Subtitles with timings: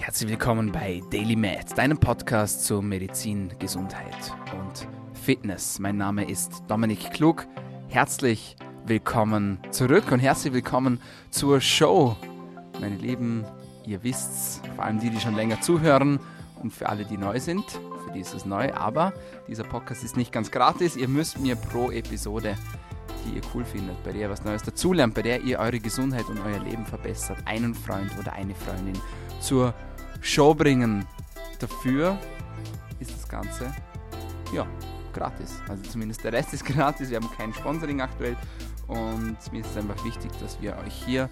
[0.00, 5.78] Herzlich willkommen bei Daily Med, deinem Podcast zu Medizin, Gesundheit und Fitness.
[5.78, 7.46] Mein Name ist Dominik Klug.
[7.88, 12.16] Herzlich willkommen zurück und herzlich willkommen zur Show.
[12.80, 13.44] Meine Lieben,
[13.86, 16.18] ihr wisst's, vor allem die, die schon länger zuhören
[16.62, 19.12] und für alle, die neu sind, für die ist es neu, aber
[19.48, 20.96] dieser Podcast ist nicht ganz gratis.
[20.96, 22.56] Ihr müsst mir pro Episode
[23.26, 26.26] die ihr cool findet, bei der ihr was Neues dazulernt, bei der ihr eure Gesundheit
[26.28, 29.00] und euer Leben verbessert, einen Freund oder eine Freundin
[29.40, 29.74] zur
[30.20, 31.06] Show bringen.
[31.58, 32.18] Dafür
[32.98, 33.72] ist das Ganze
[34.52, 34.66] ja
[35.12, 35.60] gratis.
[35.68, 37.10] Also zumindest der Rest ist gratis.
[37.10, 38.36] Wir haben kein Sponsoring aktuell
[38.86, 41.28] und mir ist es einfach wichtig, dass wir euch hier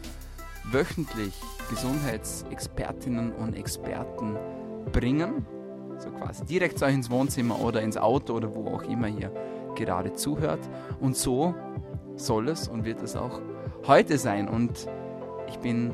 [0.71, 1.35] wöchentlich
[1.71, 4.37] Gesundheitsexpertinnen und Experten
[4.93, 5.47] bringen.
[5.99, 9.33] So quasi direkt zu euch ins Wohnzimmer oder ins Auto oder wo auch immer ihr
[9.75, 10.61] gerade zuhört.
[11.01, 11.55] Und so
[12.17, 13.41] soll es und wird es auch
[13.87, 14.49] heute sein.
[14.49, 14.89] Und
[15.49, 15.93] ich bin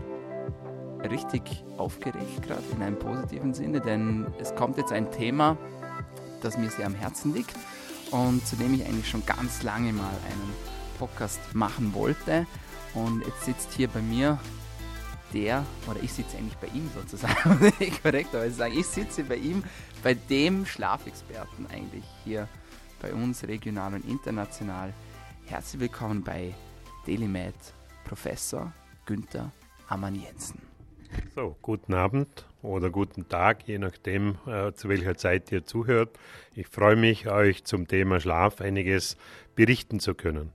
[1.11, 5.57] richtig aufgeregt, gerade in einem positiven Sinne, denn es kommt jetzt ein Thema,
[6.43, 7.55] das mir sehr am Herzen liegt
[8.11, 10.55] und zu dem ich eigentlich schon ganz lange mal einen
[10.99, 12.47] Podcast machen wollte.
[12.95, 14.39] Und jetzt sitzt hier bei mir
[15.33, 19.37] der, oder ich sitze eigentlich bei ihm sozusagen, korrekt, aber ich sage, ich sitze bei
[19.37, 19.65] ihm,
[20.03, 22.49] bei dem Schlafexperten eigentlich hier
[23.01, 24.95] bei uns regional und international.
[25.47, 26.55] Herzlich willkommen bei
[27.07, 27.55] DailyMed,
[28.05, 28.73] Professor
[29.07, 29.51] Günther
[29.89, 30.74] Ammann Jensen.
[31.35, 36.17] So, guten Abend oder guten Tag, je nachdem, äh, zu welcher Zeit ihr zuhört.
[36.55, 39.17] Ich freue mich, euch zum Thema Schlaf einiges
[39.57, 40.53] berichten zu können.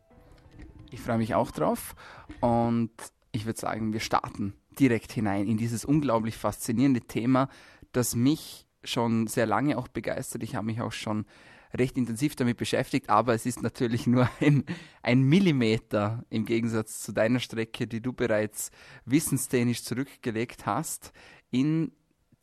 [0.89, 1.95] Ich freue mich auch drauf
[2.39, 2.91] und
[3.33, 7.49] ich würde sagen, wir starten direkt hinein in dieses unglaublich faszinierende Thema,
[7.91, 10.43] das mich schon sehr lange auch begeistert.
[10.43, 11.25] Ich habe mich auch schon
[11.73, 14.63] recht intensiv damit beschäftigt, aber es ist natürlich nur ein,
[15.03, 18.71] ein Millimeter im Gegensatz zu deiner Strecke, die du bereits
[19.05, 21.11] wissenstechnisch zurückgelegt hast
[21.51, 21.91] in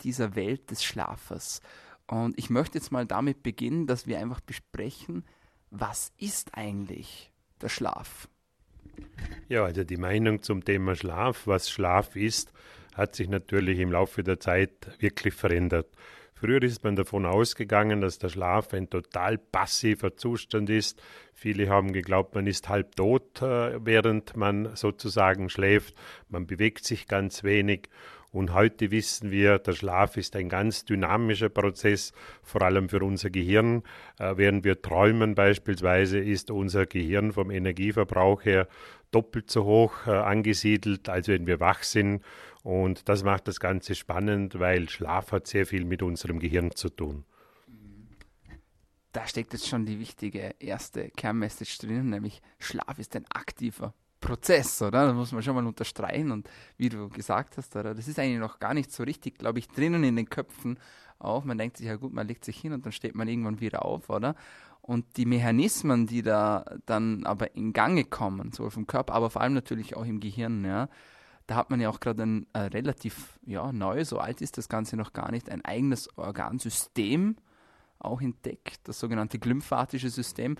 [0.02, 1.60] dieser Welt des Schlafes.
[2.06, 5.24] Und ich möchte jetzt mal damit beginnen, dass wir einfach besprechen,
[5.70, 8.28] was ist eigentlich der Schlaf?
[9.48, 12.52] Ja, also die Meinung zum Thema Schlaf, was Schlaf ist,
[12.94, 15.88] hat sich natürlich im Laufe der Zeit wirklich verändert.
[16.38, 21.02] Früher ist man davon ausgegangen, dass der Schlaf ein total passiver Zustand ist.
[21.32, 25.94] Viele haben geglaubt, man ist halb tot, äh, während man sozusagen schläft.
[26.28, 27.88] Man bewegt sich ganz wenig.
[28.32, 33.30] Und heute wissen wir, der Schlaf ist ein ganz dynamischer Prozess, vor allem für unser
[33.30, 33.82] Gehirn.
[34.18, 38.68] Äh, während wir träumen beispielsweise, ist unser Gehirn vom Energieverbrauch her
[39.10, 42.22] doppelt so hoch äh, angesiedelt, als wenn wir wach sind.
[42.66, 46.88] Und das macht das Ganze spannend, weil Schlaf hat sehr viel mit unserem Gehirn zu
[46.88, 47.24] tun.
[49.12, 54.82] Da steckt jetzt schon die wichtige erste Kernmessage drin, nämlich Schlaf ist ein aktiver Prozess,
[54.82, 55.06] oder?
[55.06, 56.32] Das muss man schon mal unterstreichen.
[56.32, 57.94] Und wie du gesagt hast, oder?
[57.94, 60.80] Das ist eigentlich noch gar nicht so richtig, glaube ich, drinnen in den Köpfen
[61.20, 61.44] auch.
[61.44, 63.84] Man denkt sich, ja gut, man legt sich hin und dann steht man irgendwann wieder
[63.84, 64.34] auf, oder?
[64.82, 69.42] Und die Mechanismen, die da dann aber in Gange kommen, sowohl vom Körper, aber vor
[69.42, 70.88] allem natürlich auch im Gehirn, ja,
[71.46, 74.68] da hat man ja auch gerade ein äh, relativ ja, neu, so alt ist das
[74.68, 77.36] Ganze noch gar nicht, ein eigenes Organsystem
[77.98, 80.56] auch entdeckt, das sogenannte glymphatische System.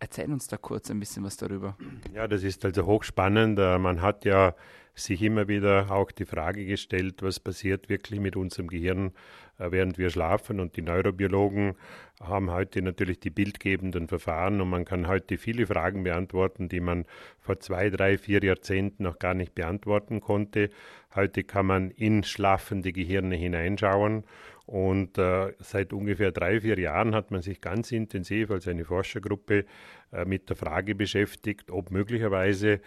[0.00, 1.76] Erzähl uns da kurz ein bisschen was darüber.
[2.14, 3.58] Ja, das ist also hochspannend.
[3.58, 4.54] Äh, man hat ja
[4.94, 9.12] sich immer wieder auch die Frage gestellt, was passiert wirklich mit unserem Gehirn,
[9.58, 10.58] äh, während wir schlafen.
[10.58, 11.74] Und die Neurobiologen
[12.18, 17.04] haben heute natürlich die bildgebenden Verfahren und man kann heute viele Fragen beantworten, die man
[17.38, 20.70] vor zwei, drei, vier Jahrzehnten noch gar nicht beantworten konnte.
[21.14, 24.24] Heute kann man in schlafende Gehirne hineinschauen
[24.70, 29.64] und äh, seit ungefähr drei, vier Jahren hat man sich ganz intensiv als eine Forschergruppe
[30.12, 32.80] äh, mit der Frage beschäftigt, ob möglicherweise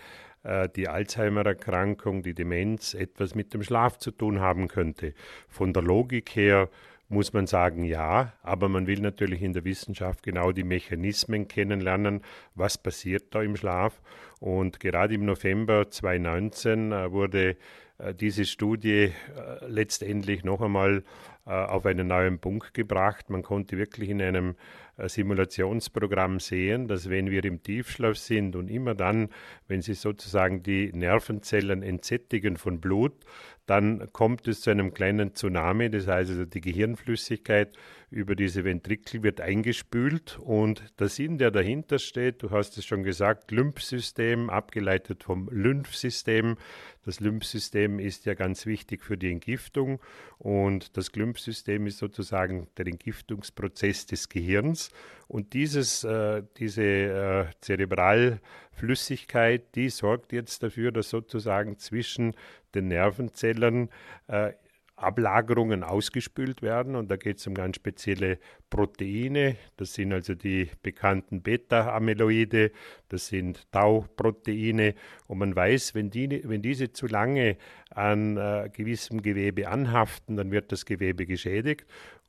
[0.43, 5.13] äh, die Alzheimer-Erkrankung, die Demenz etwas mit dem Schlaf zu tun haben könnte.
[5.49, 6.69] Von der Logik her
[7.09, 12.22] muss man sagen, ja, aber man will natürlich in der Wissenschaft genau die Mechanismen kennenlernen,
[12.55, 14.01] was passiert da im Schlaf.
[14.39, 17.57] Und gerade im November 2019 äh, wurde
[17.97, 19.11] äh, diese Studie
[19.67, 21.03] letztendlich noch einmal
[21.45, 23.29] auf einen neuen Punkt gebracht.
[23.29, 24.55] Man konnte wirklich in einem
[24.97, 29.29] Simulationsprogramm sehen, dass wenn wir im Tiefschlaf sind und immer dann,
[29.67, 33.13] wenn sie sozusagen die Nervenzellen entsättigen von Blut,
[33.65, 37.77] dann kommt es zu einem kleinen Tsunami, das heißt also die Gehirnflüssigkeit
[38.13, 43.01] über diese Ventrikel wird eingespült und der Sinn, der dahinter steht, du hast es schon
[43.03, 46.57] gesagt, Lymphsystem, abgeleitet vom Lymphsystem.
[47.05, 49.99] Das Lymphsystem ist ja ganz wichtig für die Entgiftung
[50.37, 54.91] und das Lymphsystem ist sozusagen der Entgiftungsprozess des Gehirns
[55.27, 62.35] und dieses, äh, diese äh, Zerebralflüssigkeit, die sorgt jetzt dafür, dass sozusagen zwischen
[62.75, 63.90] den Nervenzellen
[64.28, 64.53] äh,
[64.96, 66.96] Ablagerungen ausgespült werden.
[66.96, 68.37] Und da geht es um ganz spezielle
[68.70, 69.58] Proteine.
[69.78, 72.72] Das sind also die bekannten Beta-Amyloide,
[73.09, 74.96] das sind Tau-Proteine.
[75.28, 77.58] Und man weiß, wenn, die, wenn diese zu lange
[77.90, 81.85] an äh, gewissem Gewebe anhaften, dann wird das Gewebe geschädigt.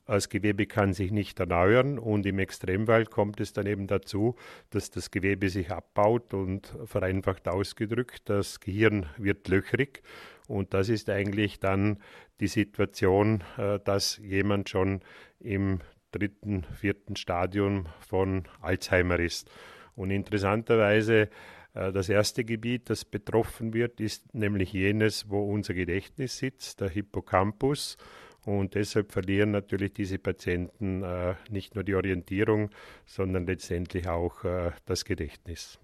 [0.06, 4.37] Das Gewebe kann sich nicht erneuern und im Extremfall kommt es dann eben dazu,
[4.71, 10.03] dass das Gewebe sich abbaut und vereinfacht ausgedrückt, das Gehirn wird löchrig
[10.47, 11.99] und das ist eigentlich dann
[12.41, 15.01] die Situation, äh, dass jemand schon
[15.41, 15.81] im
[16.11, 19.51] dritten, vierten Stadium von Alzheimer ist.
[19.97, 21.29] Und interessanterweise
[21.75, 26.89] äh, das erste Gebiet, das betroffen wird, ist nämlich jenes, wo unser Gedächtnis sitzt, der
[26.89, 27.97] Hippocampus.
[28.44, 32.70] Und deshalb verlieren natürlich diese Patienten äh, nicht nur die Orientierung,
[33.06, 35.79] sondern letztendlich auch äh, das Gedächtnis.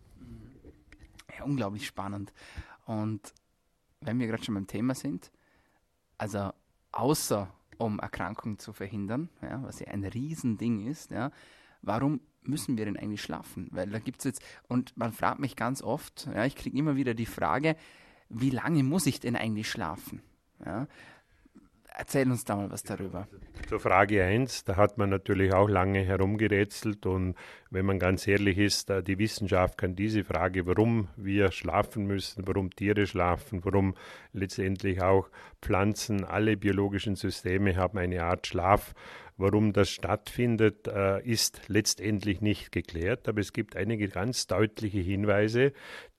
[1.36, 2.32] Ja, unglaublich spannend.
[2.84, 3.32] Und
[4.00, 5.30] wenn wir gerade schon beim Thema sind,
[6.18, 6.50] also
[6.92, 11.30] außer um Erkrankungen zu verhindern, ja, was ja ein Riesending ist, ja,
[11.82, 13.68] warum müssen wir denn eigentlich schlafen?
[13.70, 16.96] Weil da gibt es jetzt, und man fragt mich ganz oft, ja, ich kriege immer
[16.96, 17.76] wieder die Frage,
[18.28, 20.22] wie lange muss ich denn eigentlich schlafen?
[20.64, 20.86] Ja,
[21.96, 23.28] Erzähl uns da mal was darüber.
[23.68, 27.34] Zur Frage 1, da hat man natürlich auch lange herumgerätselt und
[27.70, 32.70] wenn man ganz ehrlich ist, die Wissenschaft kann diese Frage, warum wir schlafen müssen, warum
[32.70, 33.94] Tiere schlafen, warum
[34.32, 35.28] letztendlich auch
[35.60, 38.94] Pflanzen, alle biologischen Systeme haben eine Art Schlaf,
[39.40, 45.72] warum das stattfindet, äh, ist letztendlich nicht geklärt, aber es gibt einige ganz deutliche Hinweise,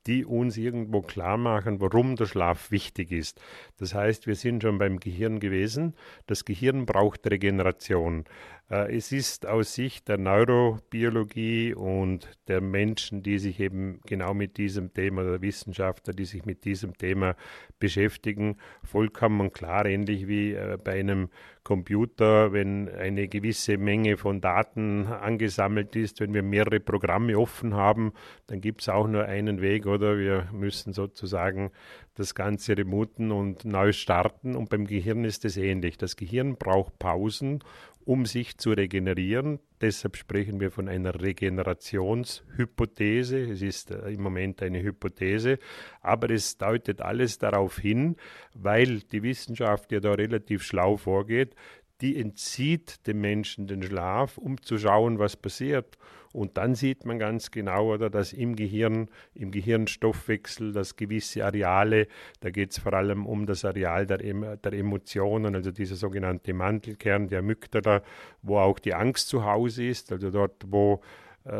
[0.08, 3.40] die uns irgendwo klar machen, warum der Schlaf wichtig ist.
[3.78, 5.96] Das heißt, wir sind schon beim Gehirn gewesen.
[6.28, 8.26] Das Gehirn braucht Regeneration.
[8.72, 14.58] Äh, es ist aus Sicht der Neurobiologie und der Menschen, die sich eben genau mit
[14.58, 17.36] diesem Thema, der Wissenschaftler, die sich mit diesem Thema
[17.80, 21.30] beschäftigen, vollkommen klar, ähnlich wie äh, bei einem
[21.64, 28.14] Computer, wenn eine gewisse Menge von Daten angesammelt ist, wenn wir mehrere Programme offen haben,
[28.48, 30.18] dann gibt es auch nur einen Weg, oder?
[30.18, 31.72] Wir müssen sozusagen
[32.16, 34.56] das Ganze remoten und neu starten.
[34.56, 35.98] Und beim Gehirn ist es ähnlich.
[35.98, 37.64] Das Gehirn braucht Pausen,
[38.06, 39.60] um sich zu regenerieren.
[39.82, 43.40] Deshalb sprechen wir von einer Regenerationshypothese.
[43.40, 45.60] Es ist äh, im Moment eine Hypothese,
[46.02, 48.16] aber es deutet alles darauf hin,
[48.54, 51.56] weil die Wissenschaft ja da relativ schlau vorgeht,
[52.02, 55.98] die entzieht dem Menschen den Schlaf, um zu schauen, was passiert.
[56.34, 62.08] Und dann sieht man ganz genau, oder, dass im Gehirn, im Gehirnstoffwechsel, dass gewisse Areale,
[62.40, 67.28] da geht es vor allem um das Areal der, der, Emotionen, also dieser sogenannte Mantelkern,
[67.28, 68.02] der Amygdala,
[68.42, 71.02] wo auch die Angst zu Hause ist, also dort, wo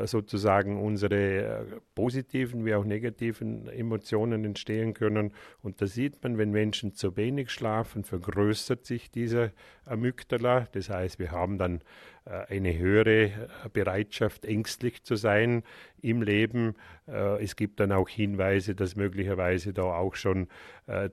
[0.06, 5.34] sozusagen unsere äh, positiven wie auch negativen Emotionen entstehen können.
[5.64, 9.52] Und da sieht man, wenn Menschen zu wenig schlafen, vergrößert sich dieser
[9.86, 10.68] Amygdala.
[10.72, 11.82] Das heißt, wir haben dann
[12.21, 13.30] äh, eine höhere äh,
[13.74, 15.64] Bereitschaft, ängstlich zu sein
[16.02, 16.76] im Leben.
[17.08, 20.48] Äh, es gibt dann auch Hinweise, dass möglicherweise da auch schon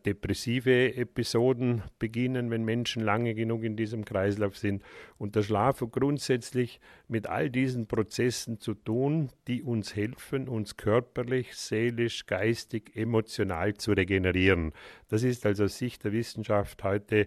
[0.05, 4.82] depressive Episoden beginnen, wenn Menschen lange genug in diesem Kreislauf sind.
[5.19, 10.76] Und der Schlaf hat grundsätzlich mit all diesen Prozessen zu tun, die uns helfen, uns
[10.76, 14.72] körperlich, seelisch, geistig, emotional zu regenerieren.
[15.08, 17.26] Das ist also aus Sicht der Wissenschaft heute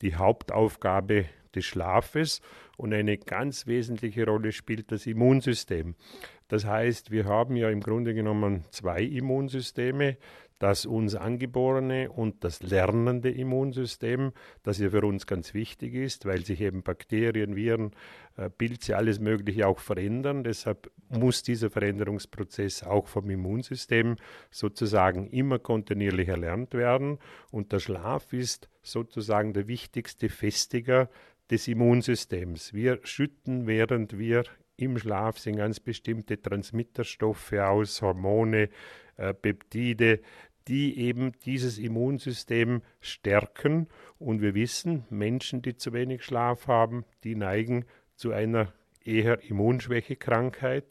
[0.00, 2.40] die Hauptaufgabe des Schlafes
[2.76, 5.94] und eine ganz wesentliche Rolle spielt das Immunsystem.
[6.48, 10.16] Das heißt, wir haben ja im Grunde genommen zwei Immunsysteme,
[10.62, 14.32] das uns angeborene und das lernende Immunsystem,
[14.62, 17.90] das ja für uns ganz wichtig ist, weil sich eben Bakterien, Viren,
[18.36, 20.44] äh, Pilze, alles Mögliche auch verändern.
[20.44, 24.14] Deshalb muss dieser Veränderungsprozess auch vom Immunsystem
[24.52, 27.18] sozusagen immer kontinuierlich erlernt werden.
[27.50, 31.08] Und der Schlaf ist sozusagen der wichtigste Festiger
[31.50, 32.72] des Immunsystems.
[32.72, 34.44] Wir schütten, während wir
[34.76, 38.68] im Schlaf sind ganz bestimmte Transmitterstoffe aus, Hormone,
[39.16, 40.20] äh, Peptide,
[40.68, 43.88] die eben dieses Immunsystem stärken.
[44.18, 47.84] Und wir wissen, Menschen, die zu wenig Schlaf haben, die neigen
[48.16, 48.72] zu einer
[49.04, 50.84] eher Immunschwächekrankheit.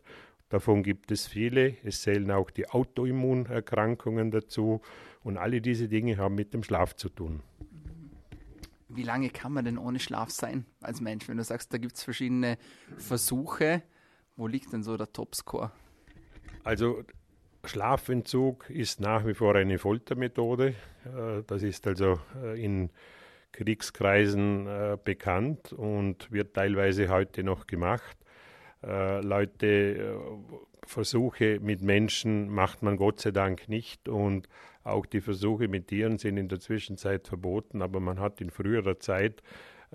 [0.49, 1.77] Davon gibt es viele.
[1.83, 4.81] Es zählen auch die Autoimmunerkrankungen dazu.
[5.23, 7.41] Und alle diese Dinge haben mit dem Schlaf zu tun.
[8.93, 11.27] Wie lange kann man denn ohne Schlaf sein als Mensch?
[11.27, 12.57] Wenn du sagst, da gibt es verschiedene
[12.97, 13.83] Versuche,
[14.35, 15.71] wo liegt denn so der Topscore?
[16.63, 17.03] Also
[17.63, 20.75] Schlafentzug ist nach wie vor eine Foltermethode.
[21.05, 22.89] Äh, das ist also äh, in
[23.51, 28.17] Kriegskreisen äh, bekannt und wird teilweise heute noch gemacht.
[28.83, 30.15] Äh, Leute, äh,
[30.85, 34.47] Versuche mit Menschen macht man Gott sei Dank nicht und
[34.83, 38.99] auch die Versuche mit Tieren sind in der Zwischenzeit verboten, aber man hat in früherer
[38.99, 39.43] Zeit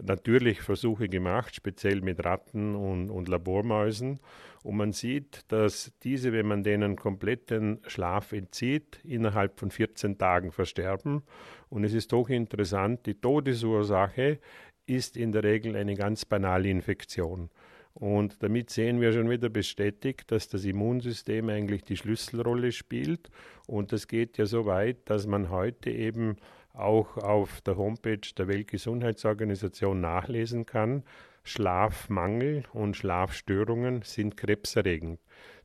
[0.00, 4.20] natürlich Versuche gemacht, speziell mit Ratten und, und Labormäusen.
[4.62, 10.52] Und man sieht, dass diese, wenn man denen kompletten Schlaf entzieht, innerhalb von 14 Tagen
[10.52, 11.22] versterben.
[11.68, 14.38] Und es ist hochinteressant, die Todesursache
[14.86, 17.50] ist in der Regel eine ganz banale Infektion.
[17.98, 23.30] Und damit sehen wir schon wieder bestätigt, dass das Immunsystem eigentlich die Schlüsselrolle spielt.
[23.66, 26.36] Und das geht ja so weit, dass man heute eben
[26.74, 31.04] auch auf der Homepage der Weltgesundheitsorganisation nachlesen kann,
[31.42, 35.18] Schlafmangel und Schlafstörungen sind krebserregend.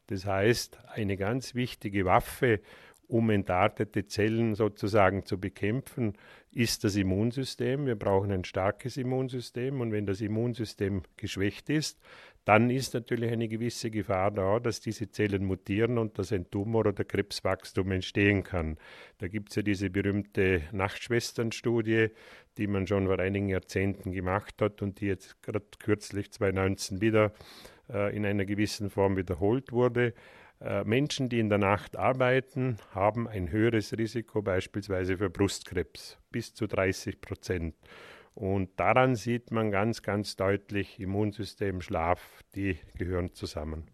[0.07, 2.61] Das heißt, eine ganz wichtige Waffe,
[3.12, 6.13] um entartete Zellen sozusagen zu bekämpfen,
[6.53, 7.86] ist das Immunsystem.
[7.86, 12.00] Wir brauchen ein starkes Immunsystem und wenn das Immunsystem geschwächt ist,
[12.46, 16.86] dann ist natürlich eine gewisse Gefahr da, dass diese Zellen mutieren und dass ein Tumor
[16.86, 18.77] oder Krebswachstum entstehen kann.
[19.18, 22.08] Da gibt es ja diese berühmte Nachtschwesternstudie,
[22.58, 27.34] die man schon vor einigen Jahrzehnten gemacht hat und die jetzt gerade kürzlich 2019 wieder
[27.89, 30.13] äh, in einer gewissen Form wiederholt wurde.
[30.62, 36.53] Äh, Menschen, die in der Nacht arbeiten, haben ein höheres Risiko beispielsweise für Brustkrebs, bis
[36.53, 37.75] zu 30 Prozent.
[38.36, 43.86] Und daran sieht man ganz, ganz deutlich, Immunsystem, Schlaf, die gehören zusammen.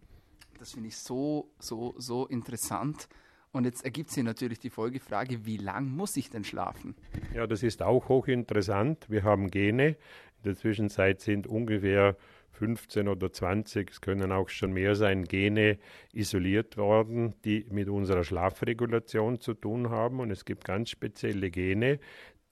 [0.60, 3.08] Das finde ich so, so, so interessant.
[3.54, 6.96] Und jetzt ergibt sich natürlich die Folgefrage, wie lang muss ich denn schlafen?
[7.34, 9.10] Ja, das ist auch hochinteressant.
[9.10, 9.88] Wir haben Gene.
[9.90, 12.18] In der Zwischenzeit sind ungefähr
[12.58, 15.78] 15 oder 20, es können auch schon mehr sein, Gene
[16.12, 20.20] isoliert worden, die mit unserer Schlafregulation zu tun haben.
[20.20, 22.00] Und es gibt ganz spezielle Gene,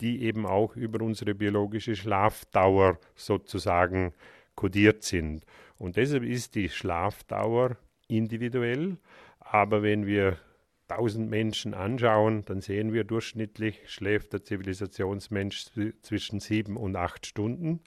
[0.02, 4.14] die eben auch über unsere biologische Schlafdauer sozusagen
[4.56, 5.46] kodiert sind.
[5.78, 8.98] Und deshalb ist die Schlafdauer individuell,
[9.40, 10.38] aber wenn wir
[10.88, 15.66] 1000 Menschen anschauen, dann sehen wir durchschnittlich schläft der Zivilisationsmensch
[16.02, 17.82] zwischen sieben und acht Stunden.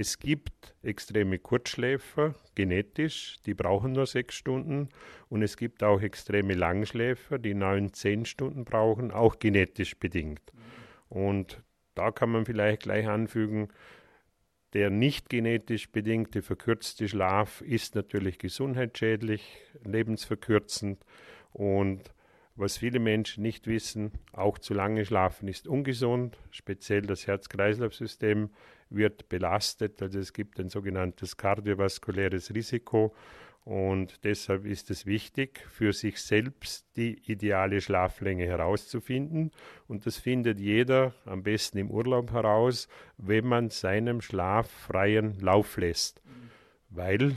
[0.00, 4.90] Es gibt extreme Kurzschläfer, genetisch, die brauchen nur sechs Stunden.
[5.28, 10.52] Und es gibt auch extreme Langschläfer, die neun, zehn Stunden brauchen, auch genetisch bedingt.
[11.08, 11.64] Und
[11.96, 13.70] da kann man vielleicht gleich anfügen,
[14.72, 21.04] der nicht genetisch bedingte verkürzte Schlaf ist natürlich gesundheitsschädlich, lebensverkürzend
[21.52, 22.14] und
[22.54, 28.50] was viele Menschen nicht wissen, auch zu lange schlafen ist ungesund, speziell das Herz-Kreislauf-System
[28.90, 33.14] wird belastet, also es gibt ein sogenanntes kardiovaskuläres Risiko
[33.68, 39.50] und deshalb ist es wichtig, für sich selbst die ideale Schlaflänge herauszufinden.
[39.86, 45.76] Und das findet jeder am besten im Urlaub heraus, wenn man seinem Schlaf freien Lauf
[45.76, 46.22] lässt.
[46.88, 47.36] Weil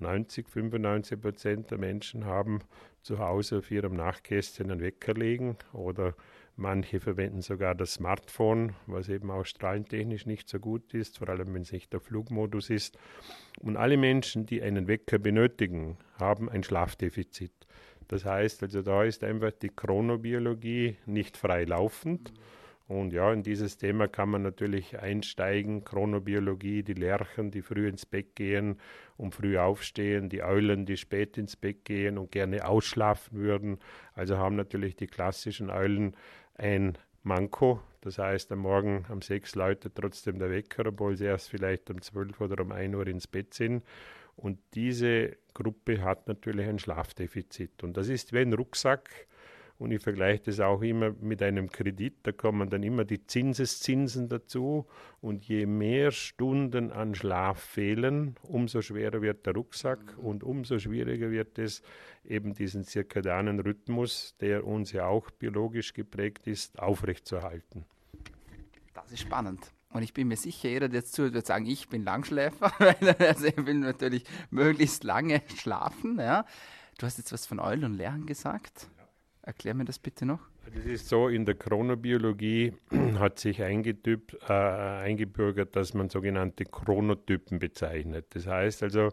[0.00, 2.58] 90, 95 Prozent der Menschen haben
[3.02, 6.16] zu Hause auf ihrem Nachtkästchen einen Wecker liegen oder
[6.60, 11.54] Manche verwenden sogar das Smartphone, was eben auch strahlentechnisch nicht so gut ist, vor allem
[11.54, 12.98] wenn es nicht der Flugmodus ist.
[13.60, 17.52] Und alle Menschen, die einen Wecker benötigen, haben ein Schlafdefizit.
[18.08, 22.32] Das heißt also, da ist einfach die Chronobiologie nicht frei laufend.
[22.88, 25.84] Und ja, in dieses Thema kann man natürlich einsteigen.
[25.84, 28.80] Chronobiologie, die Lerchen, die früh ins Bett gehen
[29.18, 33.78] und früh aufstehen, die Eulen, die spät ins Bett gehen und gerne ausschlafen würden.
[34.14, 36.16] Also haben natürlich die klassischen Eulen
[36.58, 37.80] ein Manko.
[38.00, 42.00] Das heißt, am Morgen um sechs läutet trotzdem der Wecker, obwohl sie erst vielleicht um
[42.02, 43.82] zwölf oder um ein Uhr ins Bett sind.
[44.36, 47.82] Und diese Gruppe hat natürlich ein Schlafdefizit.
[47.82, 49.26] Und das ist wie ein Rucksack,
[49.78, 52.14] und ich vergleiche das auch immer mit einem Kredit.
[52.24, 54.86] Da kommen dann immer die Zinseszinsen dazu.
[55.20, 61.30] Und je mehr Stunden an Schlaf fehlen, umso schwerer wird der Rucksack und umso schwieriger
[61.30, 61.82] wird es,
[62.24, 67.84] eben diesen zirkadianen Rhythmus, der uns ja auch biologisch geprägt ist, aufrechtzuerhalten.
[68.94, 69.72] Das ist spannend.
[69.90, 73.16] Und ich bin mir sicher, jeder, der jetzt zuhört, wird sagen, ich bin Langschläfer, weil
[73.20, 76.18] also ich will natürlich möglichst lange schlafen.
[76.18, 76.44] Ja.
[76.98, 78.88] Du hast jetzt was von Eulen und Lerchen gesagt.
[79.48, 80.40] Erklär mir das bitte noch.
[80.74, 82.74] Das ist so, in der Chronobiologie
[83.18, 83.64] hat sich äh,
[84.46, 88.26] eingebürgert, dass man sogenannte Chronotypen bezeichnet.
[88.34, 89.08] Das heißt also,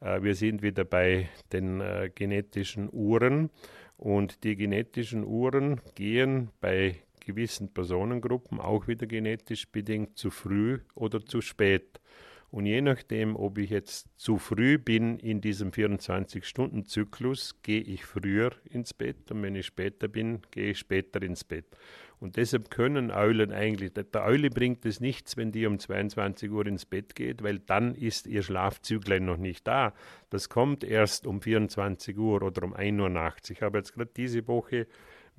[0.00, 3.48] äh, wir sind wieder bei den äh, genetischen Uhren
[3.96, 11.24] und die genetischen Uhren gehen bei gewissen Personengruppen auch wieder genetisch bedingt zu früh oder
[11.24, 12.02] zu spät.
[12.50, 18.50] Und je nachdem, ob ich jetzt zu früh bin in diesem 24-Stunden-Zyklus, gehe ich früher
[18.64, 21.66] ins Bett und wenn ich später bin, gehe ich später ins Bett.
[22.18, 26.66] Und deshalb können Eulen eigentlich, der Eule bringt es nichts, wenn die um 22 Uhr
[26.66, 29.94] ins Bett geht, weil dann ist ihr Schlafzyklein noch nicht da.
[30.28, 33.48] Das kommt erst um 24 Uhr oder um 1 Uhr nachts.
[33.50, 34.86] Ich habe jetzt gerade diese Woche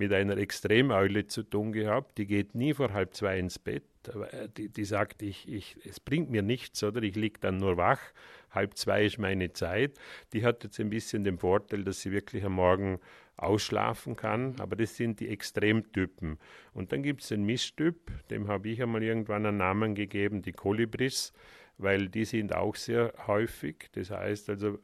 [0.02, 3.84] mit einer Extremeule zu tun gehabt, die geht nie vor halb zwei ins Bett.
[4.08, 7.78] Äh, die, die sagt, ich, ich, es bringt mir nichts, oder ich liege dann nur
[7.78, 8.02] wach,
[8.50, 10.00] halb zwei ist meine Zeit.
[10.34, 13.00] Die hat jetzt ein bisschen den Vorteil, dass sie wirklich am Morgen
[13.38, 16.40] ausschlafen kann, aber das sind die Extremtypen.
[16.74, 20.52] Und dann gibt es den Mischtyp, dem habe ich einmal irgendwann einen Namen gegeben, die
[20.52, 21.32] Kolibris,
[21.78, 23.90] weil die sind auch sehr häufig.
[23.94, 24.80] Das heißt also,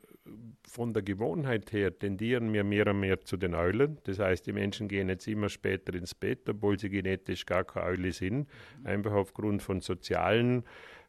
[0.67, 3.97] von der Gewohnheit her tendieren wir mehr und mehr zu den Eulen.
[4.03, 7.85] Das heißt, die Menschen gehen jetzt immer später ins Bett, obwohl sie genetisch gar keine
[7.87, 8.47] Eule sind.
[8.83, 10.63] Einfach aufgrund von sozialen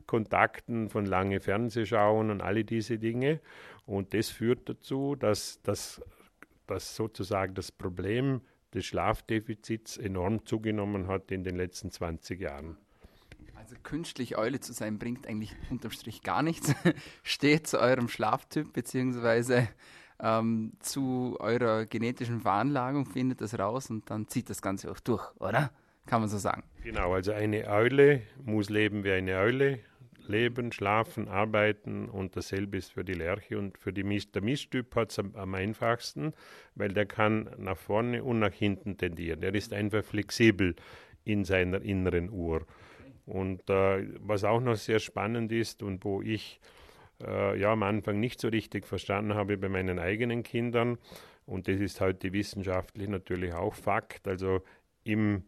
[0.06, 3.40] Kontakten, von lange Fernsehschauen und alle diese Dinge.
[3.84, 6.00] Und das führt dazu, dass, dass,
[6.66, 8.40] dass sozusagen das Problem
[8.74, 12.78] des Schlafdefizits enorm zugenommen hat in den letzten 20 Jahren.
[13.68, 16.74] Also künstlich Eule zu sein bringt eigentlich unterm Strich gar nichts.
[17.22, 19.68] Steht zu eurem Schlaftyp beziehungsweise
[20.18, 25.22] ähm, zu eurer genetischen Veranlagung, findet das raus und dann zieht das Ganze auch durch,
[25.38, 25.70] oder?
[26.06, 26.62] Kann man so sagen.
[26.82, 29.80] Genau, also eine Eule muss leben wie eine Eule.
[30.26, 34.32] Leben, schlafen, arbeiten und dasselbe ist für die Lerche und für die Misch.
[34.32, 36.32] Der Mischtyp hat es am, am, einfachsten,
[36.74, 39.42] weil der kann nach vorne und nach hinten tendieren.
[39.42, 40.74] Der ist einfach flexibel
[41.24, 42.66] in seiner inneren Uhr.
[43.28, 46.60] Und äh, was auch noch sehr spannend ist und wo ich
[47.22, 50.98] äh, ja am Anfang nicht so richtig verstanden habe bei meinen eigenen Kindern,
[51.44, 54.62] und das ist heute wissenschaftlich natürlich auch Fakt, also
[55.04, 55.44] im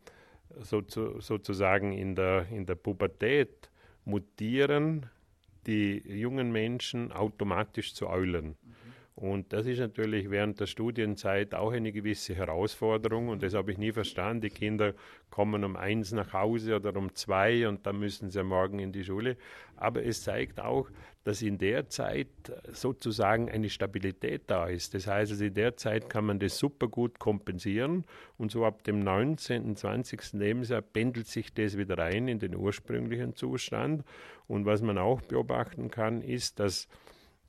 [0.58, 0.82] so
[1.20, 3.70] sozusagen in der, in der Pubertät
[4.04, 5.06] mutieren
[5.66, 8.56] die jungen Menschen automatisch zu Eulen.
[9.20, 13.76] Und das ist natürlich während der Studienzeit auch eine gewisse Herausforderung und das habe ich
[13.76, 14.40] nie verstanden.
[14.40, 14.94] Die Kinder
[15.28, 19.04] kommen um eins nach Hause oder um zwei und dann müssen sie morgen in die
[19.04, 19.36] Schule.
[19.76, 20.88] Aber es zeigt auch,
[21.24, 22.28] dass in der Zeit
[22.72, 24.94] sozusagen eine Stabilität da ist.
[24.94, 28.06] Das heißt, also in der Zeit kann man das super gut kompensieren
[28.38, 30.32] und so ab dem 19., 20.
[30.32, 34.02] Lebensjahr pendelt sich das wieder rein in den ursprünglichen Zustand.
[34.48, 36.88] Und was man auch beobachten kann, ist, dass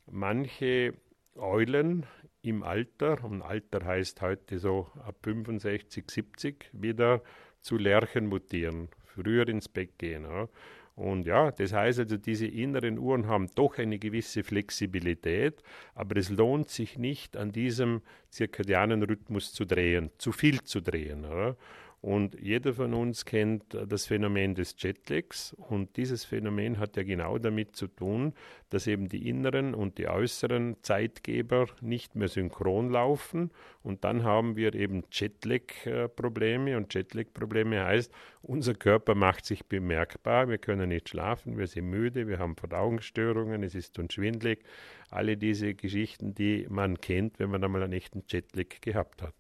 [0.06, 0.96] manche
[1.36, 2.06] Eulen
[2.42, 7.22] im Alter, und Alter heißt heute so ab 65, 70, wieder
[7.62, 10.24] zu Lerchen mutieren, früher ins Bett gehen.
[10.24, 10.50] Ja.
[10.96, 15.64] Und ja, das heißt also, diese inneren Uhren haben doch eine gewisse Flexibilität,
[15.96, 21.24] aber es lohnt sich nicht, an diesem zirkadianen Rhythmus zu drehen, zu viel zu drehen.
[21.24, 21.56] Ja.
[22.02, 25.54] Und jeder von uns kennt das Phänomen des Jetlags.
[25.54, 28.34] Und dieses Phänomen hat ja genau damit zu tun,
[28.72, 33.52] dass eben die inneren und die äußeren Zeitgeber nicht mehr synchron laufen.
[33.84, 36.76] Und dann haben wir eben Jetlag-Probleme.
[36.76, 38.12] Und Jetlag-Probleme heißt,
[38.42, 40.50] unser Körper macht sich bemerkbar.
[40.50, 44.64] Wir können nicht schlafen, wir sind müde, wir haben Verdauungsstörungen, es ist uns schwindlig.
[45.12, 49.36] Alle diese Geschichten, die man kennt, wenn man einmal einen echten Jetlag gehabt hat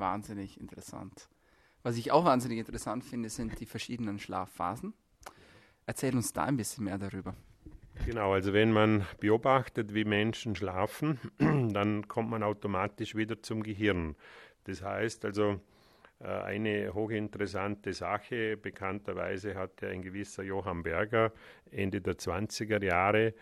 [0.00, 1.28] wahnsinnig interessant.
[1.82, 4.92] Was ich auch wahnsinnig interessant finde, sind die verschiedenen Schlafphasen.
[5.86, 7.34] Erzähl uns da ein bisschen mehr darüber.
[8.06, 14.16] Genau, also wenn man beobachtet, wie Menschen schlafen, dann kommt man automatisch wieder zum Gehirn.
[14.64, 15.60] Das heißt also,
[16.20, 21.32] äh, eine hochinteressante Sache, bekannterweise hat ja ein gewisser Johann Berger
[21.70, 23.34] Ende der 20er Jahre,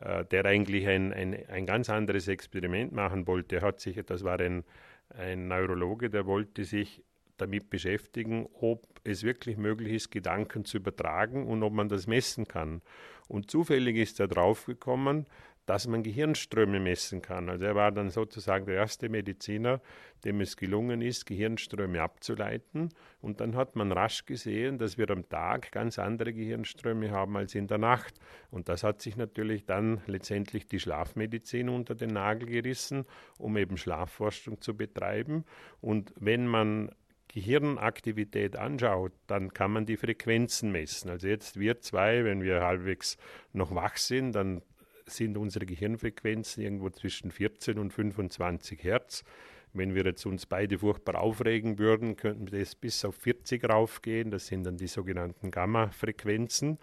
[0.00, 3.56] äh, der eigentlich ein, ein, ein ganz anderes Experiment machen wollte.
[3.56, 4.64] Er hat sich, das war ein
[5.10, 7.02] ein Neurologe, der wollte sich
[7.36, 12.48] damit beschäftigen, ob es wirklich möglich ist, Gedanken zu übertragen und ob man das messen
[12.48, 12.82] kann.
[13.28, 15.26] Und zufällig ist er draufgekommen,
[15.66, 17.48] dass man Gehirnströme messen kann.
[17.48, 19.80] Also er war dann sozusagen der erste Mediziner,
[20.24, 22.88] dem es gelungen ist, Gehirnströme abzuleiten.
[23.20, 27.54] Und dann hat man rasch gesehen, dass wir am Tag ganz andere Gehirnströme haben als
[27.54, 28.14] in der Nacht.
[28.50, 33.04] Und das hat sich natürlich dann letztendlich die Schlafmedizin unter den Nagel gerissen,
[33.38, 35.44] um eben Schlafforschung zu betreiben.
[35.80, 36.90] Und wenn man
[37.28, 41.10] Gehirnaktivität anschaut, dann kann man die Frequenzen messen.
[41.10, 43.18] Also jetzt wir zwei, wenn wir halbwegs
[43.52, 44.62] noch wach sind, dann
[45.06, 49.24] sind unsere Gehirnfrequenzen irgendwo zwischen 14 und 25 Hertz.
[49.72, 54.30] Wenn wir jetzt uns beide furchtbar aufregen würden, könnten wir das bis auf 40 raufgehen.
[54.30, 56.78] Das sind dann die sogenannten Gamma-Frequenzen.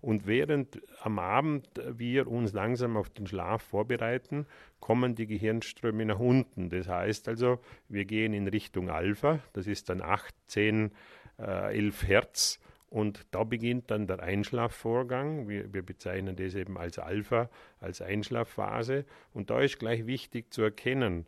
[0.00, 4.46] Und während am Abend wir uns langsam auf den Schlaf vorbereiten,
[4.78, 6.68] kommen die Gehirnströme nach unten.
[6.68, 7.58] Das heißt also,
[7.88, 10.92] wir gehen in Richtung Alpha, das ist dann 8, 10,
[11.38, 12.60] äh, 11 Hertz.
[12.88, 15.48] Und da beginnt dann der Einschlafvorgang.
[15.48, 19.04] Wir, wir, bezeichnen das eben als Alpha, als Einschlafphase.
[19.32, 21.26] Und da ist gleich wichtig zu erkennen,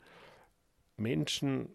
[0.97, 1.71] Menschen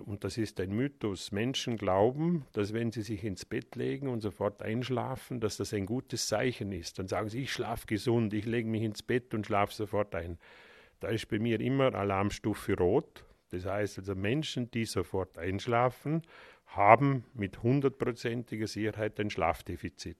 [0.00, 4.20] und das ist ein Mythos, Menschen glauben, dass wenn sie sich ins Bett legen und
[4.20, 6.98] sofort einschlafen, dass das ein gutes Zeichen ist.
[6.98, 10.38] Dann sagen sie, ich schlafe gesund, ich lege mich ins Bett und schlafe sofort ein.
[11.00, 13.24] Da ist bei mir immer Alarmstufe rot.
[13.50, 16.22] Das heißt also, Menschen, die sofort einschlafen,
[16.68, 20.18] haben mit hundertprozentiger Sicherheit ein Schlafdefizit.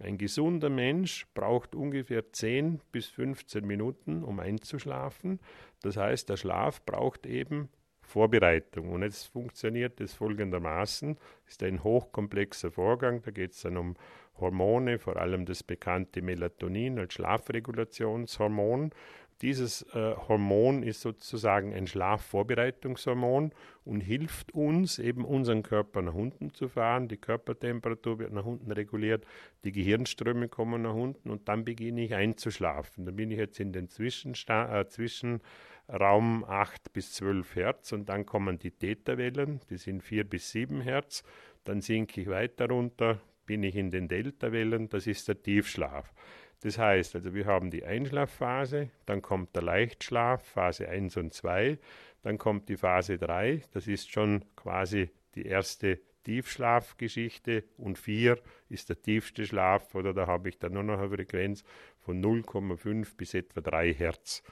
[0.00, 5.40] Ein gesunder Mensch braucht ungefähr 10 bis 15 Minuten, um einzuschlafen.
[5.82, 7.68] Das heißt, der Schlaf braucht eben
[8.00, 8.90] Vorbereitung.
[8.90, 11.18] Und jetzt funktioniert es folgendermaßen.
[11.46, 13.22] Es ist ein hochkomplexer Vorgang.
[13.22, 13.96] Da geht es dann um
[14.40, 18.92] Hormone, vor allem das bekannte Melatonin als Schlafregulationshormon.
[19.40, 23.52] Dieses äh, Hormon ist sozusagen ein Schlafvorbereitungshormon
[23.84, 27.06] und hilft uns, eben unseren Körper nach unten zu fahren.
[27.06, 29.24] Die Körpertemperatur wird nach unten reguliert,
[29.62, 33.06] die Gehirnströme kommen nach unten und dann beginne ich einzuschlafen.
[33.06, 38.26] Dann bin ich jetzt in den Zwischensta äh, Zwischenraum 8 bis 12 Hertz und dann
[38.26, 41.22] kommen die Theta-Wellen, die sind 4 bis 7 Hertz.
[41.62, 46.12] Dann sinke ich weiter runter, bin ich in den Delta-Wellen, das ist der Tiefschlaf.
[46.60, 51.78] Das heißt, also wir haben die Einschlafphase, dann kommt der Leichtschlaf, Phase 1 und 2,
[52.22, 58.88] dann kommt die Phase 3, das ist schon quasi die erste Tiefschlafgeschichte und 4 ist
[58.88, 61.62] der tiefste Schlaf oder da habe ich dann nur noch eine Frequenz
[62.00, 64.42] von 0,5 bis etwa 3 Hertz.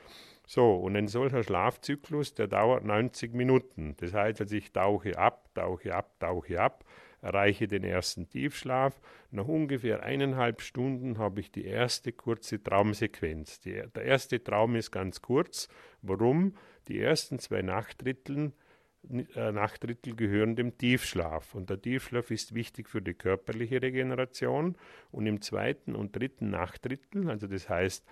[0.47, 3.97] So, und ein solcher Schlafzyklus, der dauert 90 Minuten.
[3.97, 6.85] Das heißt, also ich tauche ab, tauche ab, tauche ab
[7.27, 9.01] erreiche den ersten Tiefschlaf.
[9.31, 13.61] Nach ungefähr eineinhalb Stunden habe ich die erste kurze Traumsequenz.
[13.61, 15.69] Die, der erste Traum ist ganz kurz.
[16.03, 16.55] Warum?
[16.89, 18.53] Die ersten zwei Nachtdritteln
[19.09, 21.55] äh, Nachtdrittel gehören dem Tiefschlaf.
[21.55, 24.77] Und der Tiefschlaf ist wichtig für die körperliche Regeneration.
[25.11, 28.05] Und im zweiten und dritten Nachtdrittel, also das heißt,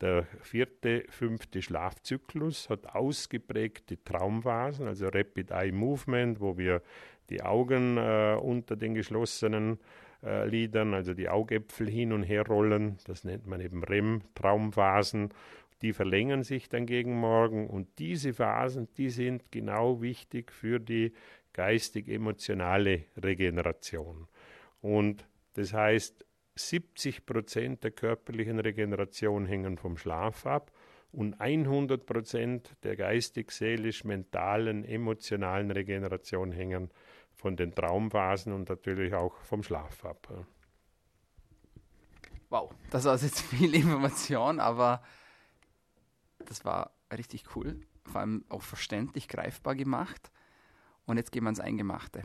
[0.00, 6.82] der vierte, fünfte Schlafzyklus hat ausgeprägte Traumphasen, also Rapid Eye Movement, wo wir
[7.30, 9.78] die Augen äh, unter den geschlossenen
[10.22, 12.98] äh, Lidern, also die Augäpfel hin und her rollen.
[13.06, 15.30] Das nennt man eben REM-Traumphasen.
[15.82, 21.12] Die verlängern sich dann gegen Morgen und diese Phasen, die sind genau wichtig für die
[21.54, 24.28] geistig-emotionale Regeneration.
[24.80, 30.70] Und das heißt, 70 Prozent der körperlichen Regeneration hängen vom Schlaf ab
[31.10, 36.90] und 100 Prozent der geistig-seelisch-mentalen, emotionalen Regeneration hängen
[37.34, 40.46] von den Traumphasen und natürlich auch vom Schlaf ab.
[42.48, 45.02] Wow, das war jetzt viel Information, aber
[46.44, 50.30] das war richtig cool, vor allem auch verständlich, greifbar gemacht.
[51.06, 52.22] Und jetzt gehen wir ins Eingemachte.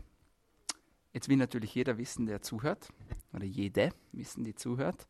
[1.12, 2.92] Jetzt will natürlich jeder wissen, der zuhört,
[3.32, 5.08] oder jede wissen, die zuhört,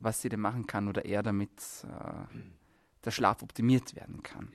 [0.00, 1.50] was sie denn machen kann oder er, damit
[1.84, 2.38] äh,
[3.04, 4.52] der Schlaf optimiert werden kann.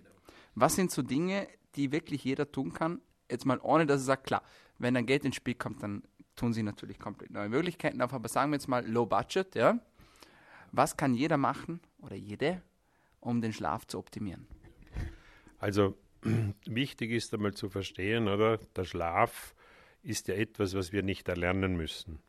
[0.55, 4.25] Was sind so Dinge, die wirklich jeder tun kann, jetzt mal ohne, dass er sagt,
[4.25, 4.43] klar,
[4.77, 6.03] wenn dann Geld ins Spiel kommt, dann
[6.35, 9.79] tun sie natürlich komplett neue Möglichkeiten auf, aber sagen wir jetzt mal Low Budget, ja.
[10.71, 12.61] Was kann jeder machen oder jede,
[13.19, 14.47] um den Schlaf zu optimieren?
[15.59, 15.97] Also
[16.65, 18.57] wichtig ist einmal zu verstehen, oder?
[18.75, 19.53] Der Schlaf
[20.01, 22.19] ist ja etwas, was wir nicht erlernen müssen.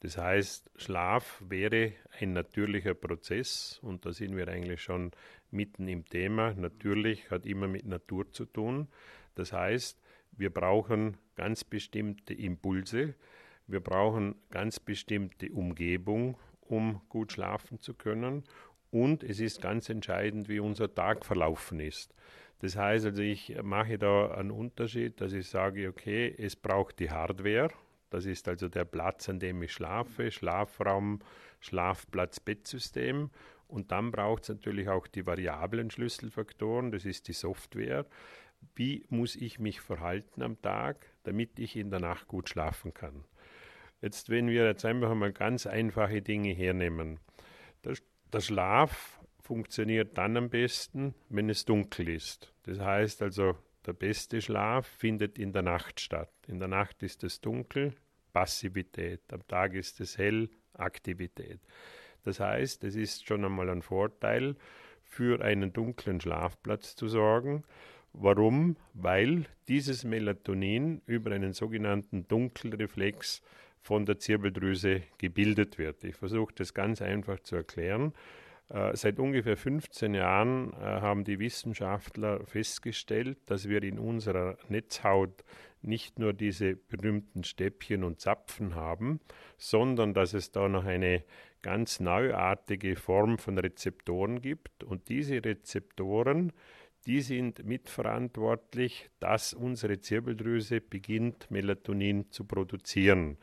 [0.00, 5.10] Das heißt, Schlaf wäre ein natürlicher Prozess und da sind wir eigentlich schon
[5.50, 6.54] mitten im Thema.
[6.54, 8.86] Natürlich hat immer mit Natur zu tun.
[9.34, 10.00] Das heißt,
[10.38, 13.14] wir brauchen ganz bestimmte Impulse,
[13.66, 18.44] wir brauchen ganz bestimmte Umgebung, um gut schlafen zu können.
[18.90, 22.14] Und es ist ganz entscheidend, wie unser Tag verlaufen ist.
[22.60, 27.10] Das heißt also, ich mache da einen Unterschied, dass ich sage, okay, es braucht die
[27.10, 27.70] Hardware.
[28.10, 31.20] Das ist also der Platz, an dem ich schlafe, Schlafraum,
[31.60, 33.30] Schlafplatz, Bettsystem.
[33.66, 38.06] Und dann braucht es natürlich auch die variablen Schlüsselfaktoren, das ist die Software
[38.74, 43.24] wie muss ich mich verhalten am Tag, damit ich in der Nacht gut schlafen kann.
[44.00, 47.18] Jetzt, wenn wir jetzt einfach mal ganz einfache Dinge hernehmen.
[47.84, 47.94] Der,
[48.32, 52.52] der Schlaf funktioniert dann am besten, wenn es dunkel ist.
[52.62, 56.32] Das heißt also, der beste Schlaf findet in der Nacht statt.
[56.46, 57.94] In der Nacht ist es dunkel,
[58.32, 59.22] Passivität.
[59.32, 61.60] Am Tag ist es hell, Aktivität.
[62.24, 64.54] Das heißt, es ist schon einmal ein Vorteil,
[65.02, 67.64] für einen dunklen Schlafplatz zu sorgen
[68.20, 68.76] Warum?
[68.94, 73.42] Weil dieses Melatonin über einen sogenannten Dunkelreflex
[73.80, 76.02] von der Zirbeldrüse gebildet wird.
[76.02, 78.12] Ich versuche das ganz einfach zu erklären.
[78.70, 85.44] Äh, seit ungefähr 15 Jahren äh, haben die Wissenschaftler festgestellt, dass wir in unserer Netzhaut
[85.80, 89.20] nicht nur diese berühmten Stäbchen und Zapfen haben,
[89.58, 91.22] sondern dass es da noch eine
[91.62, 94.82] ganz neuartige Form von Rezeptoren gibt.
[94.82, 96.52] Und diese Rezeptoren,
[97.06, 103.38] die sind mitverantwortlich, dass unsere Zirbeldrüse beginnt, Melatonin zu produzieren.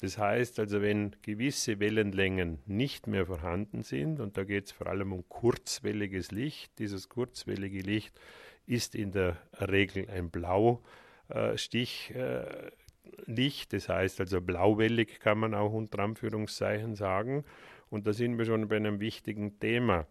[0.00, 4.86] Das heißt also, wenn gewisse Wellenlängen nicht mehr vorhanden sind, und da geht es vor
[4.86, 8.18] allem um kurzwelliges Licht, dieses kurzwellige Licht
[8.66, 12.14] ist in der Regel ein Blaustich.
[12.14, 12.70] Äh,
[13.68, 17.44] das heißt also blauwellig kann man auch unter Anführungszeichen sagen.
[17.90, 20.06] Und da sind wir schon bei einem wichtigen Thema.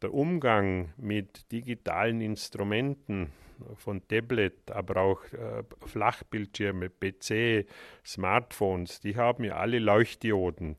[0.00, 3.32] Der Umgang mit digitalen Instrumenten
[3.76, 7.66] von Tablet, aber auch äh, Flachbildschirme, PC,
[8.06, 10.76] Smartphones, die haben ja alle Leuchtdioden.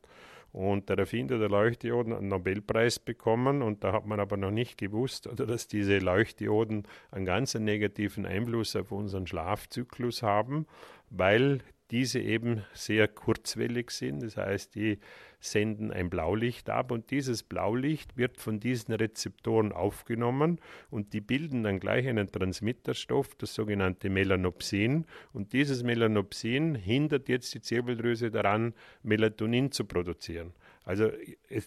[0.52, 4.50] Und der Erfinder der Leuchtdioden hat einen Nobelpreis bekommen und da hat man aber noch
[4.50, 10.66] nicht gewusst, oder dass diese Leuchtdioden einen ganz negativen Einfluss auf unseren Schlafzyklus haben,
[11.10, 14.22] weil diese eben sehr kurzwellig sind.
[14.22, 14.98] Das heißt, die
[15.40, 21.62] senden ein Blaulicht ab und dieses Blaulicht wird von diesen Rezeptoren aufgenommen und die bilden
[21.62, 25.06] dann gleich einen Transmitterstoff, das sogenannte Melanopsin.
[25.32, 30.52] Und dieses Melanopsin hindert jetzt die Zirbeldrüse daran, Melatonin zu produzieren.
[30.84, 31.10] Also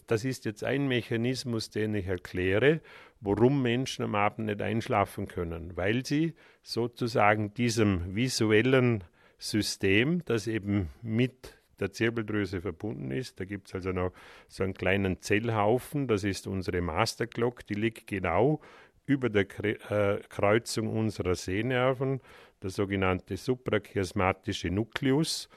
[0.07, 2.81] das ist jetzt ein Mechanismus, den ich erkläre,
[3.21, 9.03] warum Menschen am Abend nicht einschlafen können, weil sie sozusagen diesem visuellen
[9.43, 13.39] System, das eben mit der Zirbeldrüse verbunden ist.
[13.41, 14.13] Da gibt es also noch
[14.47, 18.61] so einen kleinen Zellhaufen, das ist unsere Masterclock, die liegt genau
[19.05, 19.45] über der
[19.91, 22.21] äh, Kreuzung unserer Sehnerven,
[22.61, 25.49] der sogenannte suprachiasmatische Nukleus.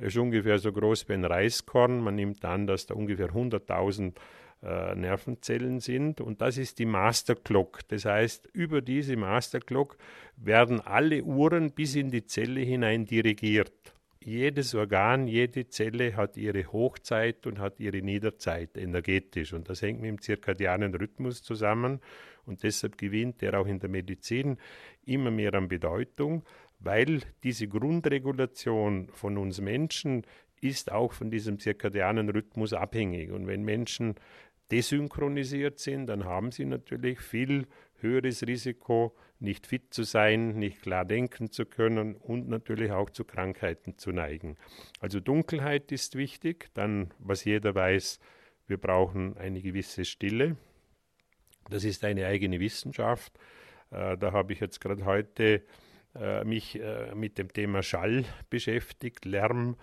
[0.00, 2.00] Ist ungefähr so groß wie ein Reiskorn.
[2.00, 4.14] Man nimmt an, dass da ungefähr 100.000
[4.64, 6.20] äh, Nervenzellen sind.
[6.20, 7.80] Und das ist die Masterclock.
[7.88, 9.98] Das heißt, über diese Masterclock
[10.36, 13.72] werden alle Uhren bis in die Zelle hinein dirigiert.
[14.20, 19.52] Jedes Organ, jede Zelle hat ihre Hochzeit und hat ihre Niederzeit energetisch.
[19.52, 22.00] Und das hängt mit dem zirkadianen Rhythmus zusammen.
[22.46, 24.56] Und deshalb gewinnt er auch in der Medizin
[25.04, 26.42] immer mehr an Bedeutung,
[26.78, 30.22] weil diese Grundregulation von uns Menschen
[30.64, 33.30] ist auch von diesem zirkadianen Rhythmus abhängig.
[33.30, 34.14] Und wenn Menschen
[34.70, 37.66] desynchronisiert sind, dann haben sie natürlich viel
[38.00, 43.24] höheres Risiko, nicht fit zu sein, nicht klar denken zu können und natürlich auch zu
[43.24, 44.56] Krankheiten zu neigen.
[45.00, 48.20] Also Dunkelheit ist wichtig, dann was jeder weiß,
[48.66, 50.56] wir brauchen eine gewisse Stille.
[51.70, 53.38] Das ist eine eigene Wissenschaft.
[53.90, 55.62] Äh, da habe ich jetzt gerade heute
[56.14, 59.76] äh, mich äh, mit dem Thema Schall beschäftigt, Lärm,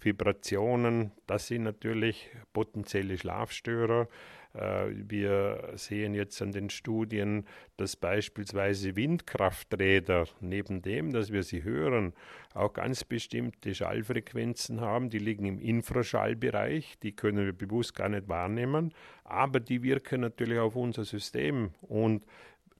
[0.00, 4.08] Vibrationen, das sind natürlich potenzielle Schlafstörer.
[4.54, 11.62] Äh, wir sehen jetzt an den Studien, dass beispielsweise Windkrafträder, neben dem, dass wir sie
[11.62, 12.14] hören,
[12.54, 18.28] auch ganz bestimmte Schallfrequenzen haben, die liegen im Infraschallbereich, die können wir bewusst gar nicht
[18.28, 18.92] wahrnehmen,
[19.24, 22.24] aber die wirken natürlich auf unser System und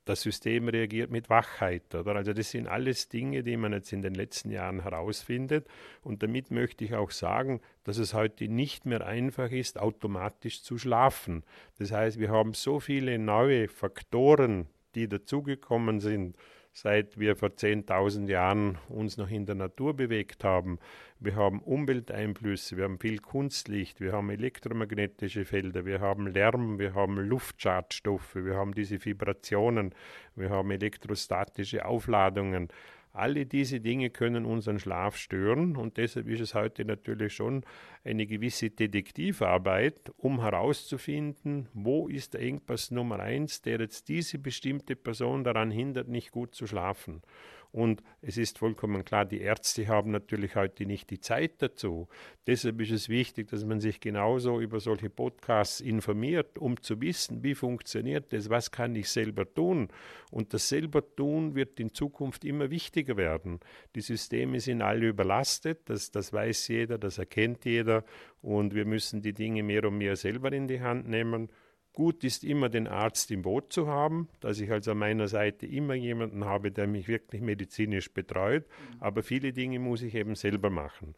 [0.08, 1.94] das System reagiert mit Wachheit.
[1.94, 2.16] Oder?
[2.16, 5.66] Also das sind alles Dinge, die man jetzt in den letzten Jahren herausfindet.
[6.02, 10.78] Und damit möchte ich auch sagen, dass es heute nicht mehr einfach ist, automatisch zu
[10.78, 11.44] schlafen.
[11.78, 16.36] Das heißt, wir haben so viele neue Faktoren, die dazugekommen sind
[16.80, 20.78] seit wir vor 10.000 Jahren uns noch in der Natur bewegt haben.
[21.18, 26.94] Wir haben Umwelteinflüsse, wir haben viel Kunstlicht, wir haben elektromagnetische Felder, wir haben Lärm, wir
[26.94, 29.92] haben Luftschadstoffe, wir haben diese Vibrationen,
[30.36, 32.68] wir haben elektrostatische Aufladungen.
[33.12, 37.64] Alle diese Dinge können unseren Schlaf stören und deshalb ist es heute natürlich schon
[38.04, 44.94] eine gewisse Detektivarbeit, um herauszufinden, wo ist der Engpass Nummer eins, der jetzt diese bestimmte
[44.94, 47.22] Person daran hindert, nicht gut zu schlafen.
[47.70, 52.08] Und es ist vollkommen klar, die Ärzte haben natürlich heute nicht die Zeit dazu.
[52.46, 57.42] Deshalb ist es wichtig, dass man sich genauso über solche Podcasts informiert, um zu wissen,
[57.42, 59.88] wie funktioniert das, was kann ich selber tun.
[60.30, 63.60] Und das selber tun wird in Zukunft immer wichtiger werden.
[63.94, 68.04] Die Systeme sind alle überlastet, das, das weiß jeder, das erkennt jeder.
[68.40, 71.50] Und wir müssen die Dinge mehr und mehr selber in die Hand nehmen.
[71.98, 75.66] Gut ist immer den Arzt im Boot zu haben, dass ich also an meiner Seite
[75.66, 78.64] immer jemanden habe, der mich wirklich medizinisch betreut.
[78.68, 79.02] Mhm.
[79.02, 81.16] Aber viele Dinge muss ich eben selber machen.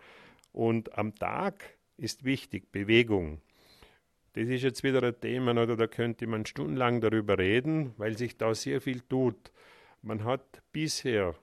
[0.54, 3.42] Und am Tag ist wichtig Bewegung.
[4.32, 8.38] Das ist jetzt wieder ein Thema, oder da könnte man stundenlang darüber reden, weil sich
[8.38, 9.52] da sehr viel tut.
[10.00, 11.34] Man hat bisher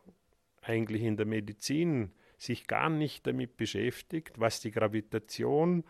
[0.63, 5.85] eigentlich in der Medizin sich gar nicht damit beschäftigt, was die Gravitation äh,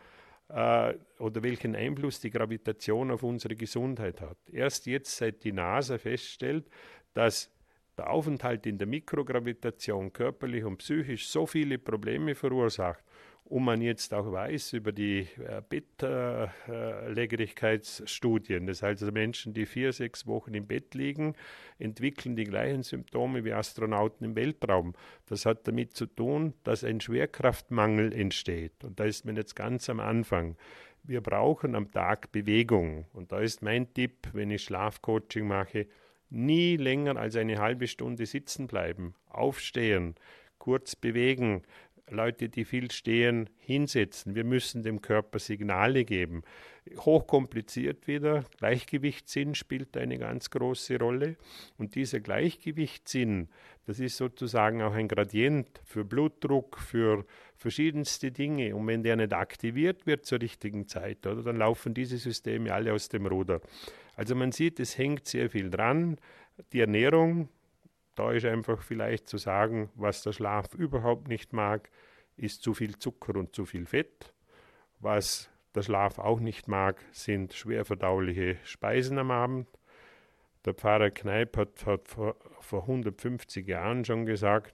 [0.49, 4.37] oder welchen Einfluss die Gravitation auf unsere Gesundheit hat.
[4.49, 6.69] Erst jetzt, seit die NASA feststellt,
[7.13, 7.51] dass
[7.97, 13.03] der Aufenthalt in der Mikrogravitation körperlich und psychisch so viele Probleme verursacht
[13.49, 19.93] und man jetzt auch weiß über die äh, Bettlägerigkeitsstudien, das heißt also Menschen, die vier,
[19.93, 21.33] sechs Wochen im Bett liegen,
[21.79, 24.95] entwickeln die gleichen Symptome wie Astronauten im Weltraum.
[25.27, 28.83] Das hat damit zu tun, dass ein Schwerkraftmangel entsteht.
[28.83, 30.57] Und da ist man jetzt ganz am Anfang.
[31.03, 33.05] Wir brauchen am Tag Bewegung.
[33.13, 35.87] Und da ist mein Tipp, wenn ich Schlafcoaching mache,
[36.29, 40.15] nie länger als eine halbe Stunde sitzen bleiben, aufstehen,
[40.57, 41.61] kurz bewegen,
[42.09, 44.35] Leute, die viel stehen, hinsetzen.
[44.35, 46.43] Wir müssen dem Körper Signale geben.
[46.99, 48.45] Hochkompliziert wieder.
[48.57, 51.35] Gleichgewichtssinn spielt eine ganz große Rolle.
[51.77, 53.49] Und dieser Gleichgewichtssinn,
[53.85, 57.25] das ist sozusagen auch ein Gradient für Blutdruck, für
[57.57, 58.73] verschiedenste Dinge.
[58.75, 62.93] Und wenn der nicht aktiviert wird zur richtigen Zeit, oder, dann laufen diese Systeme alle
[62.93, 63.59] aus dem Ruder.
[64.15, 66.17] Also man sieht, es hängt sehr viel dran.
[66.71, 67.49] Die Ernährung,
[68.17, 71.89] da ist einfach vielleicht zu sagen, was der Schlaf überhaupt nicht mag,
[72.35, 74.33] ist zu viel Zucker und zu viel Fett.
[74.99, 79.67] Was der Schlaf auch nicht mag, sind schwer verdauliche Speisen am Abend.
[80.65, 84.73] Der Pfarrer Kneip hat, hat vor, vor 150 Jahren schon gesagt,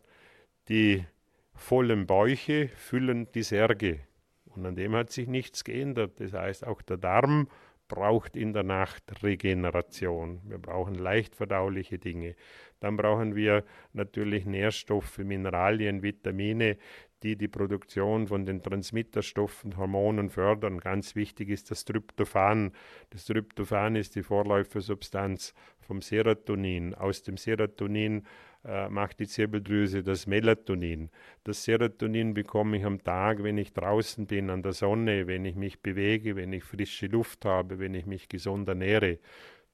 [0.70, 1.06] die
[1.54, 4.00] vollen Bäuche füllen die Särge.
[4.46, 6.20] Und an dem hat sich nichts geändert.
[6.22, 7.50] Das heißt, auch der Darm
[7.94, 10.42] braucht in der Nacht Regeneration.
[10.46, 12.36] Wir brauchen leicht verdauliche Dinge.
[12.80, 16.78] Dann brauchen wir natürlich Nährstoffe, Mineralien, Vitamine,
[17.22, 20.80] die die Produktion von den Transmitterstoffen, Hormonen fördern.
[20.80, 22.72] Ganz wichtig ist das Tryptophan.
[23.12, 26.96] Das Tryptophan ist die Vorläufersubstanz vom Serotonin.
[26.96, 28.24] Aus dem Serotonin
[28.66, 31.10] äh, macht die Zirbeldrüse das Melatonin.
[31.44, 35.56] Das Serotonin bekomme ich am Tag, wenn ich draußen bin, an der Sonne, wenn ich
[35.56, 39.20] mich bewege, wenn ich frische Luft habe, wenn ich mich gesund ernähre.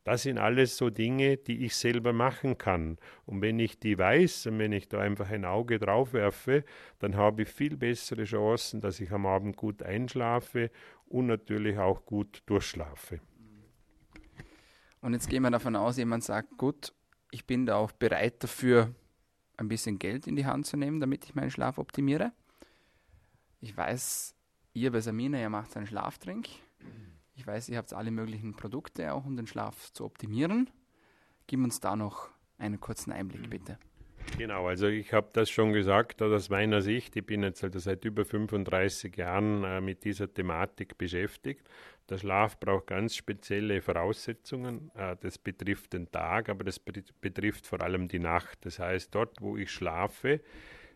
[0.04, 2.98] Das sind alles so Dinge, die ich selber machen kann.
[3.26, 6.64] Und wenn ich die weiß und wenn ich da einfach ein Auge drauf werfe,
[6.98, 10.72] dann habe ich viel bessere Chancen, dass ich am Abend gut einschlafe
[11.06, 13.20] und natürlich auch gut durchschlafe.
[15.02, 16.94] Und jetzt gehen wir davon aus, jemand sagt, gut,
[17.32, 18.94] ich bin da auch bereit dafür,
[19.58, 22.32] ein bisschen Geld in die Hand zu nehmen, damit ich meinen Schlaf optimiere.
[23.62, 24.36] Ich weiß,
[24.74, 26.48] ihr bei Samina, ihr macht einen Schlaftrink.
[27.36, 30.70] Ich weiß, ihr habt alle möglichen Produkte auch, um den Schlaf zu optimieren.
[31.48, 33.78] Gib uns da noch einen kurzen Einblick, bitte.
[34.38, 38.06] Genau, also ich habe das schon gesagt, aus meiner Sicht, ich bin jetzt also seit
[38.06, 41.68] über 35 Jahren äh, mit dieser Thematik beschäftigt.
[42.10, 44.92] Der Schlaf braucht ganz spezielle Voraussetzungen.
[44.96, 48.66] Äh, das betrifft den Tag, aber das betrifft vor allem die Nacht.
[48.66, 50.42] Das heißt, dort, wo ich schlafe,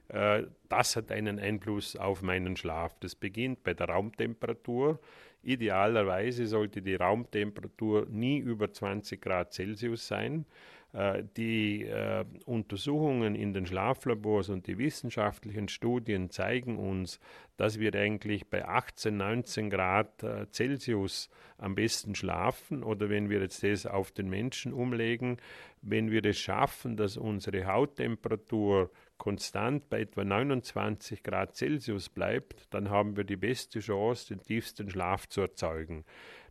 [0.08, 2.98] äh, das hat einen Einfluss auf meinen Schlaf.
[3.00, 5.00] Das beginnt bei der Raumtemperatur.
[5.44, 10.46] Idealerweise sollte die Raumtemperatur nie über 20 Grad Celsius sein.
[10.94, 17.20] Äh, die äh, Untersuchungen in den Schlaflabors und die wissenschaftlichen Studien zeigen uns,
[17.58, 23.42] dass wir eigentlich bei 18, 19 Grad äh, Celsius am besten schlafen oder wenn wir
[23.42, 25.38] jetzt das auf den Menschen umlegen,
[25.82, 32.92] wenn wir es schaffen, dass unsere Hauttemperatur konstant bei etwa 29 Grad Celsius bleibt, dann
[32.92, 36.06] haben wir die beste Chance, den tiefsten Schlaf zu erzeugen.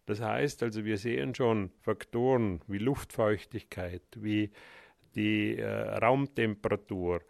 [0.06, 4.50] Das heißt also, wir sehen schon Faktoren wie Luftfeuchtigkeit, wie
[5.14, 7.22] die äh, Raumtemperatur,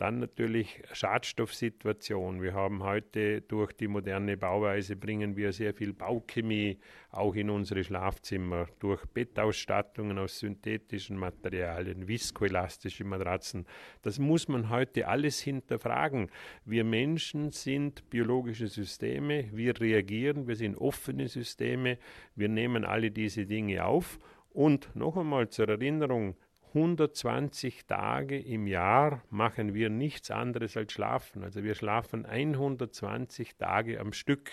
[0.00, 2.40] dann natürlich Schadstoffsituation.
[2.40, 6.78] Wir haben heute durch die moderne Bauweise bringen wir sehr viel Bauchemie
[7.10, 13.66] auch in unsere Schlafzimmer durch Bettausstattungen aus synthetischen Materialien, viskoelastische Matratzen.
[14.00, 16.30] Das muss man heute alles hinterfragen.
[16.64, 21.98] Wir Menschen sind biologische Systeme, wir reagieren, wir sind offene Systeme,
[22.34, 26.36] wir nehmen alle diese Dinge auf und noch einmal zur Erinnerung,
[26.74, 31.42] 120 Tage im Jahr machen wir nichts anderes als schlafen.
[31.42, 34.50] Also wir schlafen 120 Tage am Stück.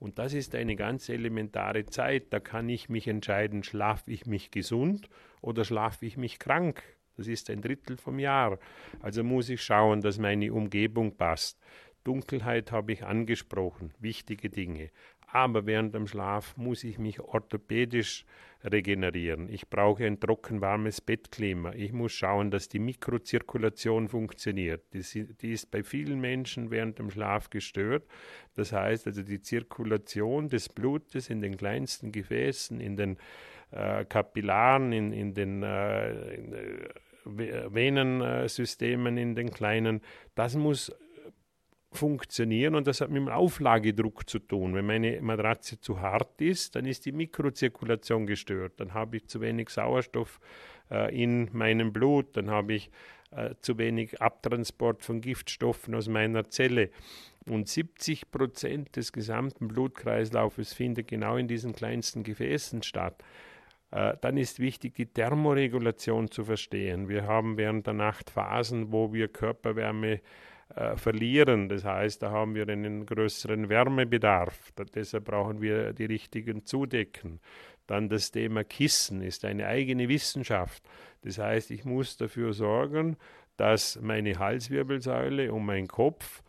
[0.00, 2.32] Und das ist eine ganz elementare Zeit.
[2.32, 5.08] Da kann ich mich entscheiden, schlafe ich mich gesund
[5.40, 6.82] oder schlafe ich mich krank.
[7.16, 8.58] Das ist ein Drittel vom Jahr.
[9.00, 11.60] Also muss ich schauen, dass meine Umgebung passt.
[12.02, 14.90] Dunkelheit habe ich angesprochen, wichtige Dinge.
[15.34, 18.24] Aber während dem Schlaf muss ich mich orthopädisch
[18.62, 19.48] regenerieren.
[19.48, 21.72] Ich brauche ein trockenwarmes Bettklima.
[21.74, 24.84] Ich muss schauen, dass die Mikrozirkulation funktioniert.
[24.92, 28.04] Die, ist bei vielen Menschen während dem Schlaf gestört.
[28.54, 33.18] Das heißt also die Zirkulation des Blutes in den kleinsten Gefäßen, in den
[33.72, 40.00] äh, Kapillaren, in, in den äh, in, äh, Venensystemen, in den kleinen,
[40.36, 40.92] das muss
[41.96, 44.74] funktionieren und das hat mit dem Auflagedruck zu tun.
[44.74, 49.40] Wenn meine Matratze zu hart ist, dann ist die Mikrozirkulation gestört, dann habe ich zu
[49.40, 50.40] wenig Sauerstoff
[50.90, 52.90] äh, in meinem Blut, dann habe ich
[53.30, 56.90] äh, zu wenig Abtransport von Giftstoffen aus meiner Zelle.
[57.46, 63.22] und 70 Prozent des gesamten Blutkreislaufes findet genau in diesen kleinsten Gefäßen statt.
[63.90, 67.08] Äh, dann ist wichtig, die Thermoregulation zu verstehen.
[67.08, 70.20] Wir haben während der Nacht Phasen, wo wir Körperwärme
[70.76, 71.68] äh, verlieren.
[71.68, 74.72] Das heißt, da haben wir einen größeren Wärmebedarf.
[74.74, 77.40] Da, deshalb brauchen wir die richtigen Zudecken.
[77.86, 80.82] Dann das Thema Kissen ist eine eigene Wissenschaft.
[81.22, 83.16] Das heißt, ich muss dafür sorgen,
[83.56, 86.42] dass meine Halswirbelsäule und mein Kopf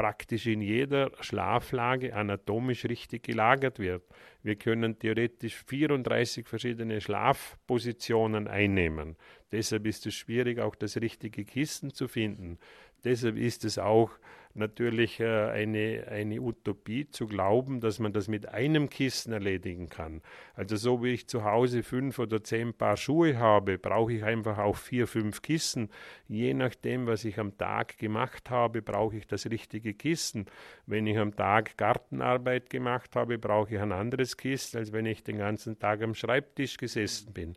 [0.00, 4.02] praktisch in jeder Schlaflage anatomisch richtig gelagert wird.
[4.42, 9.16] Wir können theoretisch 34 verschiedene Schlafpositionen einnehmen.
[9.52, 12.58] Deshalb ist es schwierig, auch das richtige Kissen zu finden.
[13.04, 14.10] Deshalb ist es auch
[14.54, 20.22] natürlich äh, eine, eine Utopie zu glauben, dass man das mit einem Kissen erledigen kann.
[20.54, 24.58] Also so wie ich zu Hause fünf oder zehn Paar Schuhe habe, brauche ich einfach
[24.58, 25.88] auch vier, fünf Kissen.
[26.28, 30.46] Je nachdem, was ich am Tag gemacht habe, brauche ich das richtige Kissen.
[30.86, 35.22] Wenn ich am Tag Gartenarbeit gemacht habe, brauche ich ein anderes Kissen, als wenn ich
[35.22, 37.56] den ganzen Tag am Schreibtisch gesessen bin.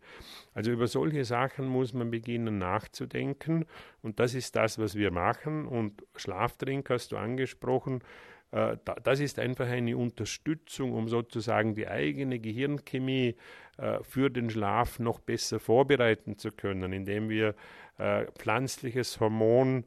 [0.54, 3.66] Also über solche Sachen muss man beginnen nachzudenken
[4.02, 5.68] und das ist das, was wir machen.
[5.68, 8.02] Und Schlaftrink hast du angesprochen.
[8.54, 13.36] Äh, das ist einfach eine Unterstützung, um sozusagen die eigene Gehirnchemie
[13.78, 17.56] äh, für den Schlaf noch besser vorbereiten zu können, indem wir
[17.98, 19.86] äh, pflanzliches Hormon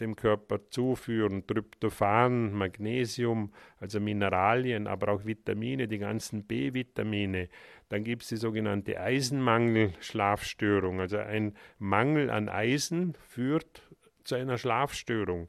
[0.00, 7.50] dem Körper zuführen, Tryptophan, Magnesium, also Mineralien, aber auch Vitamine, die ganzen B-Vitamine,
[7.88, 11.00] dann gibt es die sogenannte Eisenmangel-Schlafstörung.
[11.00, 13.82] Also ein Mangel an Eisen führt
[14.24, 15.48] zu einer Schlafstörung.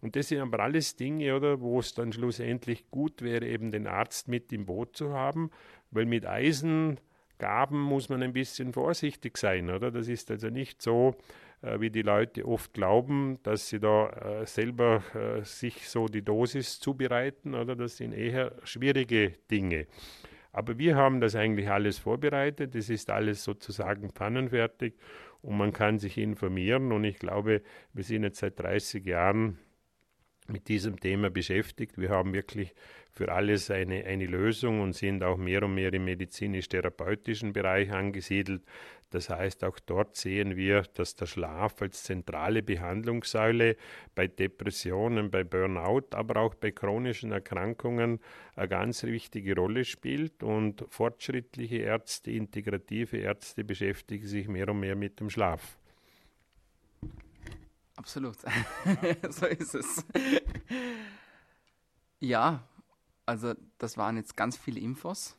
[0.00, 3.86] Und das sind aber alles Dinge, oder, wo es dann schlussendlich gut wäre, eben den
[3.86, 5.50] Arzt mit im Boot zu haben,
[5.90, 9.90] weil mit Eisengaben muss man ein bisschen vorsichtig sein, oder?
[9.90, 11.16] Das ist also nicht so,
[11.62, 16.22] äh, wie die Leute oft glauben, dass sie da äh, selber äh, sich so die
[16.22, 17.76] Dosis zubereiten, oder?
[17.76, 19.86] Das sind eher schwierige Dinge.
[20.54, 22.76] Aber wir haben das eigentlich alles vorbereitet.
[22.76, 24.94] Es ist alles sozusagen pannenfertig
[25.42, 26.92] und man kann sich informieren.
[26.92, 27.60] Und ich glaube,
[27.92, 29.58] wir sind jetzt seit 30 Jahren
[30.46, 31.98] mit diesem Thema beschäftigt.
[31.98, 32.72] Wir haben wirklich
[33.10, 38.62] für alles eine, eine Lösung und sind auch mehr und mehr im medizinisch-therapeutischen Bereich angesiedelt.
[39.14, 43.76] Das heißt, auch dort sehen wir, dass der Schlaf als zentrale Behandlungssäule
[44.16, 48.18] bei Depressionen, bei Burnout, aber auch bei chronischen Erkrankungen
[48.56, 50.42] eine ganz wichtige Rolle spielt.
[50.42, 55.78] Und fortschrittliche Ärzte, integrative Ärzte beschäftigen sich mehr und mehr mit dem Schlaf.
[57.94, 58.38] Absolut.
[59.30, 60.04] so ist es.
[62.18, 62.66] ja,
[63.26, 65.36] also das waren jetzt ganz viele Infos.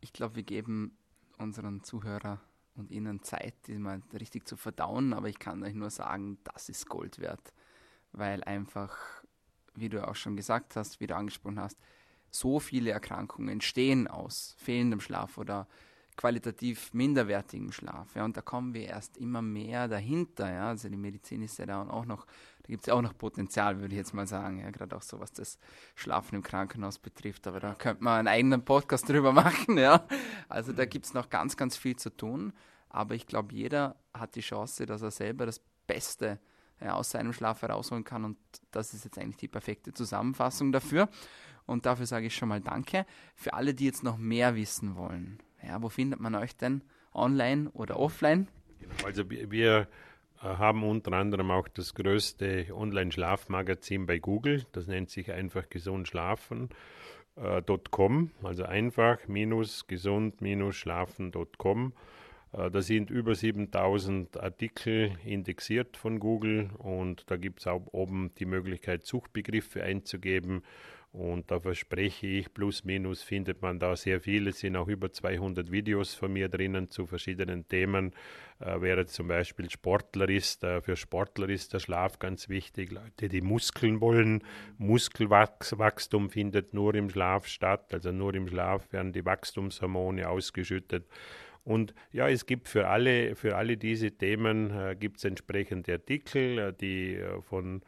[0.00, 0.96] Ich glaube, wir geben
[1.36, 2.40] unseren Zuhörern
[2.74, 6.68] und Ihnen Zeit, die mal richtig zu verdauen, aber ich kann euch nur sagen, das
[6.68, 7.52] ist Gold wert,
[8.12, 8.96] weil einfach,
[9.74, 11.78] wie du auch schon gesagt hast, wie du angesprochen hast,
[12.30, 15.68] so viele Erkrankungen entstehen aus fehlendem Schlaf oder
[16.16, 18.14] qualitativ minderwertigem Schlaf.
[18.14, 20.52] Ja, und da kommen wir erst immer mehr dahinter.
[20.52, 20.68] Ja.
[20.68, 22.26] Also die Medizin ist ja da auch noch,
[22.62, 24.60] da gibt es ja auch noch Potenzial, würde ich jetzt mal sagen.
[24.60, 25.58] Ja, gerade auch so, was das
[25.94, 27.46] Schlafen im Krankenhaus betrifft.
[27.46, 29.78] Aber da könnte man einen eigenen Podcast drüber machen.
[29.78, 30.06] Ja.
[30.48, 32.52] Also da gibt es noch ganz, ganz viel zu tun.
[32.88, 36.38] Aber ich glaube, jeder hat die Chance, dass er selber das Beste
[36.80, 38.24] ja, aus seinem Schlaf herausholen kann.
[38.24, 38.36] Und
[38.70, 41.08] das ist jetzt eigentlich die perfekte Zusammenfassung dafür.
[41.64, 43.06] Und dafür sage ich schon mal Danke.
[43.34, 46.82] Für alle, die jetzt noch mehr wissen wollen, ja, wo findet man euch denn?
[47.14, 48.48] Online oder offline?
[48.80, 49.88] Genau, also wir
[50.42, 54.64] äh, haben unter anderem auch das größte Online-Schlafmagazin bei Google.
[54.72, 56.70] Das nennt sich einfach gesund schlafen.
[57.36, 57.62] Äh,
[58.42, 61.92] also einfach minus gesund minus schlafen.com.
[62.52, 68.32] Äh, da sind über 7000 Artikel indexiert von Google und da gibt es auch oben
[68.38, 70.62] die Möglichkeit, Suchbegriffe einzugeben
[71.12, 74.48] und da verspreche ich, plus minus findet man da sehr viel.
[74.48, 78.14] Es sind auch über 200 Videos von mir drinnen zu verschiedenen Themen.
[78.60, 82.92] Äh, wer zum Beispiel Sportler ist, äh, für Sportler ist der Schlaf ganz wichtig.
[82.92, 84.42] Leute, die Muskeln wollen,
[84.78, 87.92] Muskelwachstum findet nur im Schlaf statt.
[87.92, 91.06] Also nur im Schlaf werden die Wachstumshormone ausgeschüttet.
[91.64, 96.58] Und ja, es gibt für alle, für alle diese Themen äh, gibt es entsprechende Artikel,
[96.58, 97.82] äh, die äh, von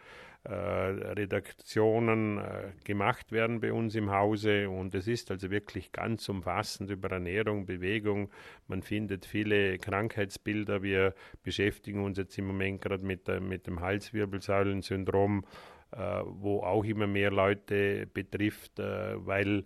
[0.47, 6.91] Redaktionen äh, gemacht werden bei uns im Hause und es ist also wirklich ganz umfassend
[6.91, 8.31] über Ernährung, Bewegung.
[8.69, 10.83] Man findet viele Krankheitsbilder.
[10.83, 15.47] Wir beschäftigen uns jetzt im Moment gerade mit, mit dem Halswirbelsäulensyndrom,
[15.93, 19.65] äh, wo auch immer mehr Leute betrifft, weil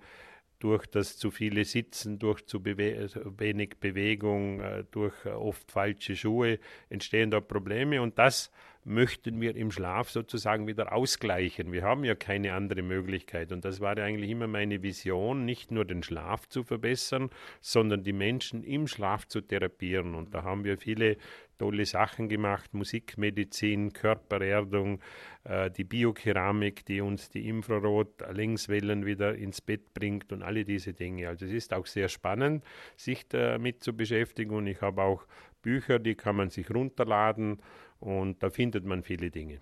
[0.60, 3.08] durch das zu viele Sitzen, durch zu bewe
[3.38, 4.60] wenig Bewegung,
[4.90, 6.58] durch oft falsche Schuhe
[6.88, 8.50] entstehen da Probleme und das
[8.88, 11.72] möchten wir im Schlaf sozusagen wieder ausgleichen.
[11.72, 13.52] Wir haben ja keine andere Möglichkeit.
[13.52, 17.30] Und das war ja eigentlich immer meine Vision, nicht nur den Schlaf zu verbessern,
[17.60, 20.14] sondern die Menschen im Schlaf zu therapieren.
[20.14, 21.18] Und da haben wir viele
[21.58, 25.00] tolle Sachen gemacht, Musikmedizin, Körpererdung,
[25.44, 31.28] äh, die Biokeramik, die uns die Infrarot-Längswellen wieder ins Bett bringt und alle diese Dinge.
[31.28, 32.64] Also es ist auch sehr spannend,
[32.96, 35.26] sich damit zu beschäftigen und ich habe auch
[35.62, 37.60] Bücher, die kann man sich runterladen
[38.00, 39.60] und da findet man viele Dinge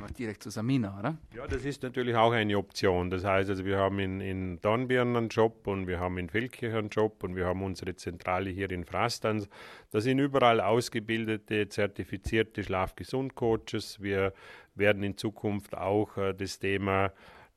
[0.00, 1.16] einfach direkt zu Samina, oder?
[1.34, 3.10] Ja, das ist natürlich auch eine Option.
[3.10, 6.74] Das heißt, also wir haben in, in Dornbirn einen Job und wir haben in Feldkirch
[6.74, 9.48] einen Job und wir haben unsere Zentrale hier in Frastanz.
[9.90, 14.02] Da sind überall ausgebildete, zertifizierte Schlafgesund-Coaches.
[14.02, 14.32] Wir
[14.74, 17.12] werden in Zukunft auch äh, das Thema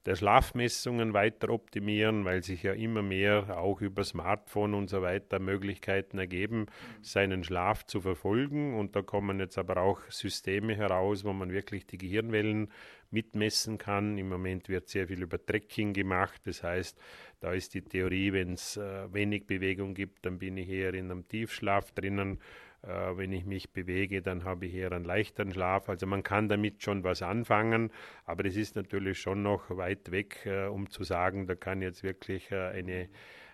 [0.05, 5.39] der Schlafmessungen weiter optimieren, weil sich ja immer mehr auch über Smartphone und so weiter
[5.39, 6.65] Möglichkeiten ergeben,
[7.01, 8.77] seinen Schlaf zu verfolgen.
[8.77, 12.69] Und da kommen jetzt aber auch Systeme heraus, wo man wirklich die Gehirnwellen
[13.11, 14.17] mitmessen kann.
[14.17, 16.41] Im Moment wird sehr viel über Tracking gemacht.
[16.45, 16.99] Das heißt,
[17.39, 21.11] da ist die Theorie, wenn es äh, wenig Bewegung gibt, dann bin ich eher in
[21.11, 22.39] einem Tiefschlaf drinnen
[22.83, 25.87] wenn ich mich bewege, dann habe ich eher einen leichteren Schlaf.
[25.87, 27.91] Also man kann damit schon was anfangen,
[28.25, 32.03] aber es ist natürlich schon noch weit weg, äh, um zu sagen, da kann jetzt
[32.03, 33.09] wirklich äh, eine,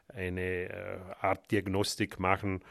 [0.07, 2.61] eine äh, Art Diagnostik machen.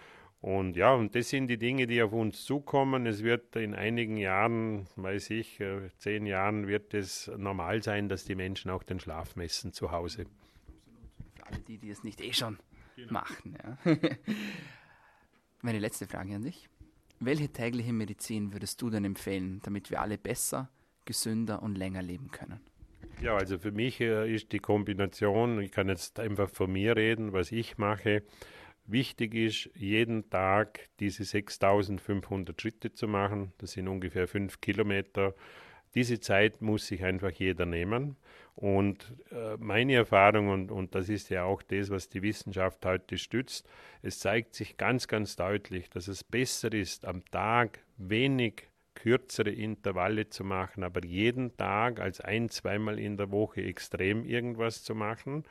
[0.40, 3.06] Und ja, und das sind die Dinge, die auf uns zukommen.
[3.06, 8.24] Es wird in einigen Jahren, weiß ich, äh, zehn Jahren wird es normal sein, dass
[8.24, 10.26] die Menschen auch den Schlaf messen zu Hause.
[11.34, 12.59] Für alle die, die es nicht eh schon
[12.94, 13.12] genau.
[13.12, 13.56] machen.
[13.84, 13.96] Ja.
[15.61, 16.68] Meine letzte Frage an dich.
[17.18, 20.70] Welche tägliche Medizin würdest du denn empfehlen, damit wir alle besser,
[21.04, 22.61] gesünder und länger leben können?
[23.20, 27.32] Ja, also für mich äh, ist die Kombination, ich kann jetzt einfach von mir reden,
[27.32, 28.22] was ich mache.
[28.86, 33.52] Wichtig ist, jeden Tag diese 6500 Schritte zu machen.
[33.59, 35.34] Das sind ungefähr fünf Kilometer.
[35.96, 38.16] Diese Zeit muss sich einfach jeder nehmen.
[38.59, 43.16] Und äh, meine Erfahrung, und, und das ist ja auch das, was die Wissenschaft heute
[43.16, 43.68] stützt,
[44.02, 50.28] es zeigt sich ganz, ganz deutlich, dass es besser ist, am Tag wenig kürzere Intervalle
[50.28, 55.44] zu machen, aber jeden Tag als ein, zweimal in der Woche extrem irgendwas zu machen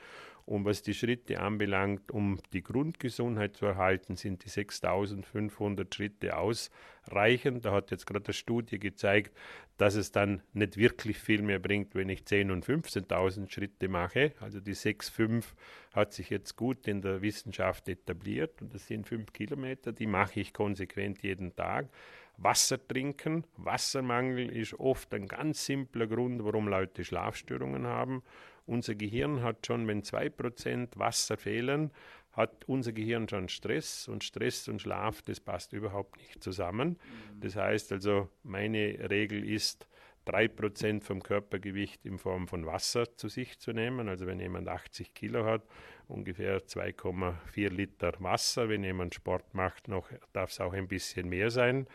[0.47, 7.65] und was die Schritte anbelangt, um die Grundgesundheit zu erhalten, sind die 6500 Schritte ausreichend.
[7.65, 9.35] Da hat jetzt gerade eine Studie gezeigt,
[9.75, 14.31] dass es dann nicht wirklich viel mehr bringt, wenn ich 10.000 und 15.000 Schritte mache.
[14.39, 15.43] Also die 6,5
[15.91, 20.39] hat sich jetzt gut in der Wissenschaft etabliert und das sind fünf Kilometer, die mache
[20.39, 21.89] ich konsequent jeden Tag.
[22.37, 23.43] Wasser trinken.
[23.57, 28.23] Wassermangel ist oft ein ganz simpler Grund, warum Leute Schlafstörungen haben.
[28.67, 31.91] Unser Gehirn hat schon, wenn 2% Wasser fehlen,
[32.33, 36.89] hat unser Gehirn schon Stress und Stress und Schlaf, das passt überhaupt nicht zusammen.
[36.89, 37.39] Mhm.
[37.39, 39.87] Das heißt also, meine Regel ist,
[40.27, 44.09] 3% vom Körpergewicht in Form von Wasser zu sich zu nehmen.
[44.09, 45.63] Also wenn jemand 80 Kilo hat,
[46.07, 48.69] ungefähr 2,4 Liter Wasser.
[48.69, 51.87] Wenn jemand Sport macht, noch darf es auch ein bisschen mehr sein.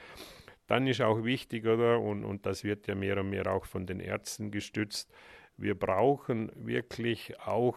[0.66, 3.84] Dann ist auch wichtig, oder, und, und das wird ja mehr und mehr auch von
[3.84, 5.12] den Ärzten gestützt,
[5.56, 7.76] wir brauchen wirklich auch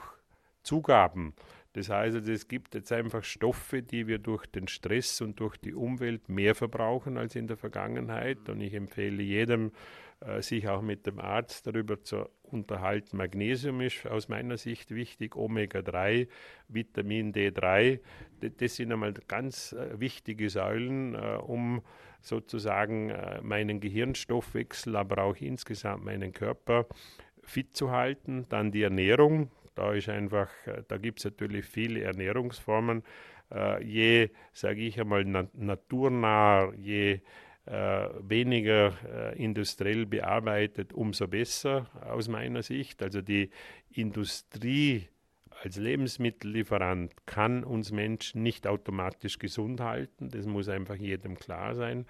[0.64, 1.34] Zugaben.
[1.74, 5.74] Das heißt, es gibt jetzt einfach Stoffe, die wir durch den Stress und durch die
[5.74, 8.48] Umwelt mehr verbrauchen als in der Vergangenheit.
[8.48, 9.72] Und ich empfehle jedem,
[10.22, 13.18] äh, sich auch mit dem Arzt darüber zu unterhalten.
[13.18, 16.30] Magnesium ist aus meiner Sicht wichtig, Omega-3,
[16.70, 18.00] Vitamin D3.
[18.40, 21.82] Das sind einmal ganz äh, wichtige Säulen, äh, um
[22.22, 23.14] sozusagen
[23.44, 26.88] meinen Gehirnstoffwechsel, aber auch insgesamt meinen Körper
[27.46, 28.46] fit zu halten.
[28.50, 29.52] Dann die Ernährung.
[29.76, 33.04] Da ist einfach, äh, da gibt es natürlich viele Ernährungsformen.
[33.52, 37.20] Äh, je, sage ich einmal, na naturnah, je
[37.66, 43.02] äh, weniger äh, industriell bearbeitet, umso besser aus meiner Sicht.
[43.02, 43.50] Also die
[43.90, 45.08] Industrie
[45.64, 50.30] als Lebensmittellieferant kann uns Menschen nicht automatisch gesund halten.
[50.30, 52.06] Das muss einfach jedem klar sein.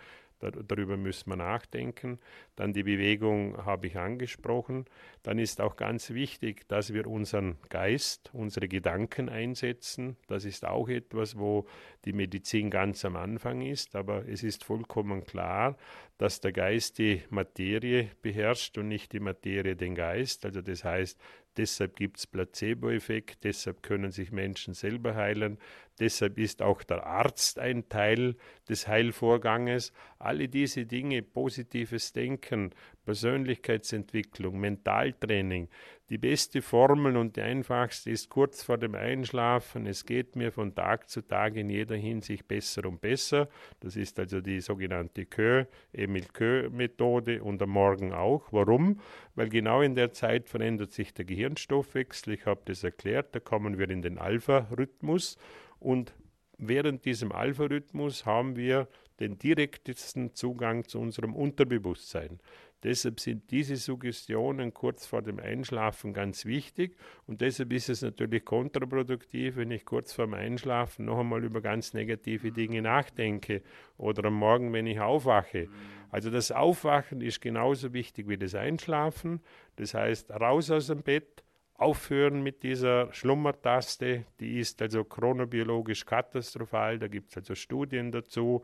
[0.51, 2.19] Darüber müssen wir nachdenken.
[2.55, 4.85] Dann die Bewegung habe ich angesprochen.
[5.23, 10.17] Dann ist auch ganz wichtig, dass wir unseren Geist, unsere Gedanken einsetzen.
[10.27, 11.65] Das ist auch etwas, wo
[12.05, 13.95] die Medizin ganz am Anfang ist.
[13.95, 15.77] Aber es ist vollkommen klar,
[16.17, 20.45] dass der Geist die Materie beherrscht und nicht die Materie den Geist.
[20.45, 21.19] Also das heißt,
[21.57, 25.57] Deshalb gibt es Placebo-Effekt, deshalb können sich Menschen selber heilen,
[25.99, 28.35] deshalb ist auch der Arzt ein Teil
[28.69, 29.93] des Heilvorganges.
[30.19, 32.71] Alle diese Dinge, positives Denken,
[33.05, 35.69] Persönlichkeitsentwicklung, Mentaltraining,
[36.11, 39.87] Die beste Formel und die einfachste ist kurz vor dem Einschlafen.
[39.87, 43.49] Es geht mir von Tag zu Tag in jeder Hinsicht besser und besser.
[43.79, 48.53] Das ist also die sogenannte Kö, Emil Kö-Methode und am Morgen auch.
[48.53, 48.99] Warum?
[49.33, 52.35] Weil genau in der Zeit verändert sich der Gehirnstoffwechsel.
[52.35, 53.33] Ich habe das erklärt.
[53.33, 55.39] Da kommen wir in den Alpha-Rhythmus
[55.85, 56.15] und
[56.57, 58.87] während diesem Alpha-Rhythmus haben wir
[59.19, 62.39] den direktesten Zugang zu unserem Unterbewusstsein.
[62.83, 68.43] Deshalb sind diese Suggestionen kurz vor dem Einschlafen ganz wichtig und deshalb ist es natürlich
[68.45, 73.61] kontraproduktiv, wenn ich kurz vor dem Einschlafen noch einmal über ganz negative Dinge nachdenke
[73.97, 75.69] oder am Morgen, wenn ich aufwache.
[76.09, 79.41] Also das Aufwachen ist genauso wichtig wie das Einschlafen.
[79.75, 81.44] Das heißt, raus aus dem Bett,
[81.77, 88.63] aufhören mit dieser Schlummertaste, die ist also chronobiologisch katastrophal, da gibt es also Studien dazu.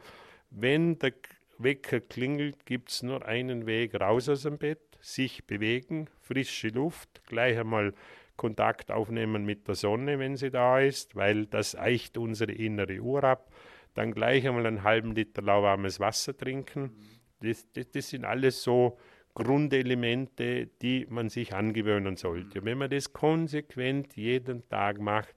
[0.49, 1.14] Wenn der
[1.57, 7.22] Wecker klingelt, gibt es nur einen Weg raus aus dem Bett, sich bewegen, frische Luft,
[7.26, 7.93] gleich einmal
[8.38, 13.24] Kontakt aufnehmen mit der Sonne, wenn sie da ist, weil das eicht unsere innere Uhr
[13.24, 13.51] ab.
[13.93, 16.95] Dann gleich einmal einen halben Liter lauwarmes Wasser trinken.
[17.41, 18.97] Das, das, das sind alles so
[19.34, 22.64] Grundelemente, die man sich angewöhnen sollte.
[22.66, 25.36] wenn man das konsequent jeden Tag macht,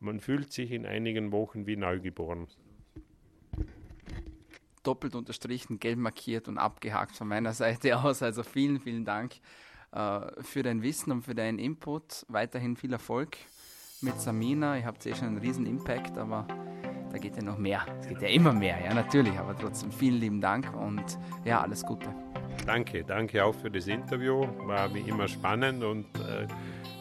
[0.00, 2.46] man fühlt sich in einigen Wochen wie neugeboren
[4.86, 8.22] doppelt unterstrichen, gelb markiert und abgehakt von meiner Seite aus.
[8.22, 9.34] Also vielen, vielen Dank
[9.92, 12.24] äh, für dein Wissen und für deinen Input.
[12.28, 13.36] Weiterhin viel Erfolg
[14.00, 14.78] mit Samina.
[14.78, 16.46] Ihr habt eh schon einen riesen Impact, aber
[17.10, 17.84] da geht ja noch mehr.
[18.00, 21.82] Es geht ja immer mehr, ja natürlich, aber trotzdem vielen lieben Dank und ja, alles
[21.84, 22.25] Gute.
[22.66, 24.46] Danke, danke auch für das Interview.
[24.66, 26.46] War wie immer spannend und äh,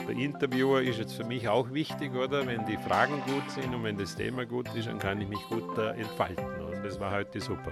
[0.07, 2.45] der Interviewer ist jetzt für mich auch wichtig, oder?
[2.45, 5.41] Wenn die Fragen gut sind und wenn das Thema gut ist, dann kann ich mich
[5.49, 6.45] gut äh, entfalten.
[6.45, 7.71] Und das war heute super.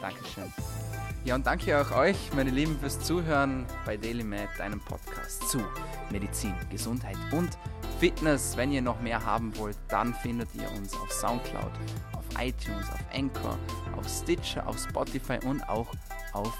[0.00, 0.52] Dankeschön.
[1.24, 5.58] Ja, und danke auch euch, meine Lieben, fürs Zuhören bei DailyMed, deinem Podcast zu
[6.10, 7.50] Medizin, Gesundheit und
[7.98, 8.56] Fitness.
[8.56, 11.72] Wenn ihr noch mehr haben wollt, dann findet ihr uns auf Soundcloud,
[12.38, 13.58] iTunes, auf Anchor,
[13.96, 15.88] auf Stitcher, auf Spotify und auch
[16.32, 16.52] auf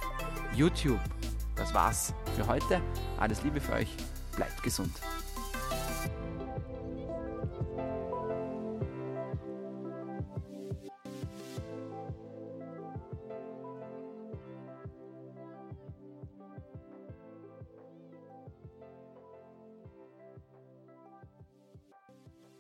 [0.55, 1.01] YouTube.
[1.57, 2.81] Das war's für heute.
[3.19, 3.89] Alles Liebe für euch
[4.37, 4.93] bleibt gesund.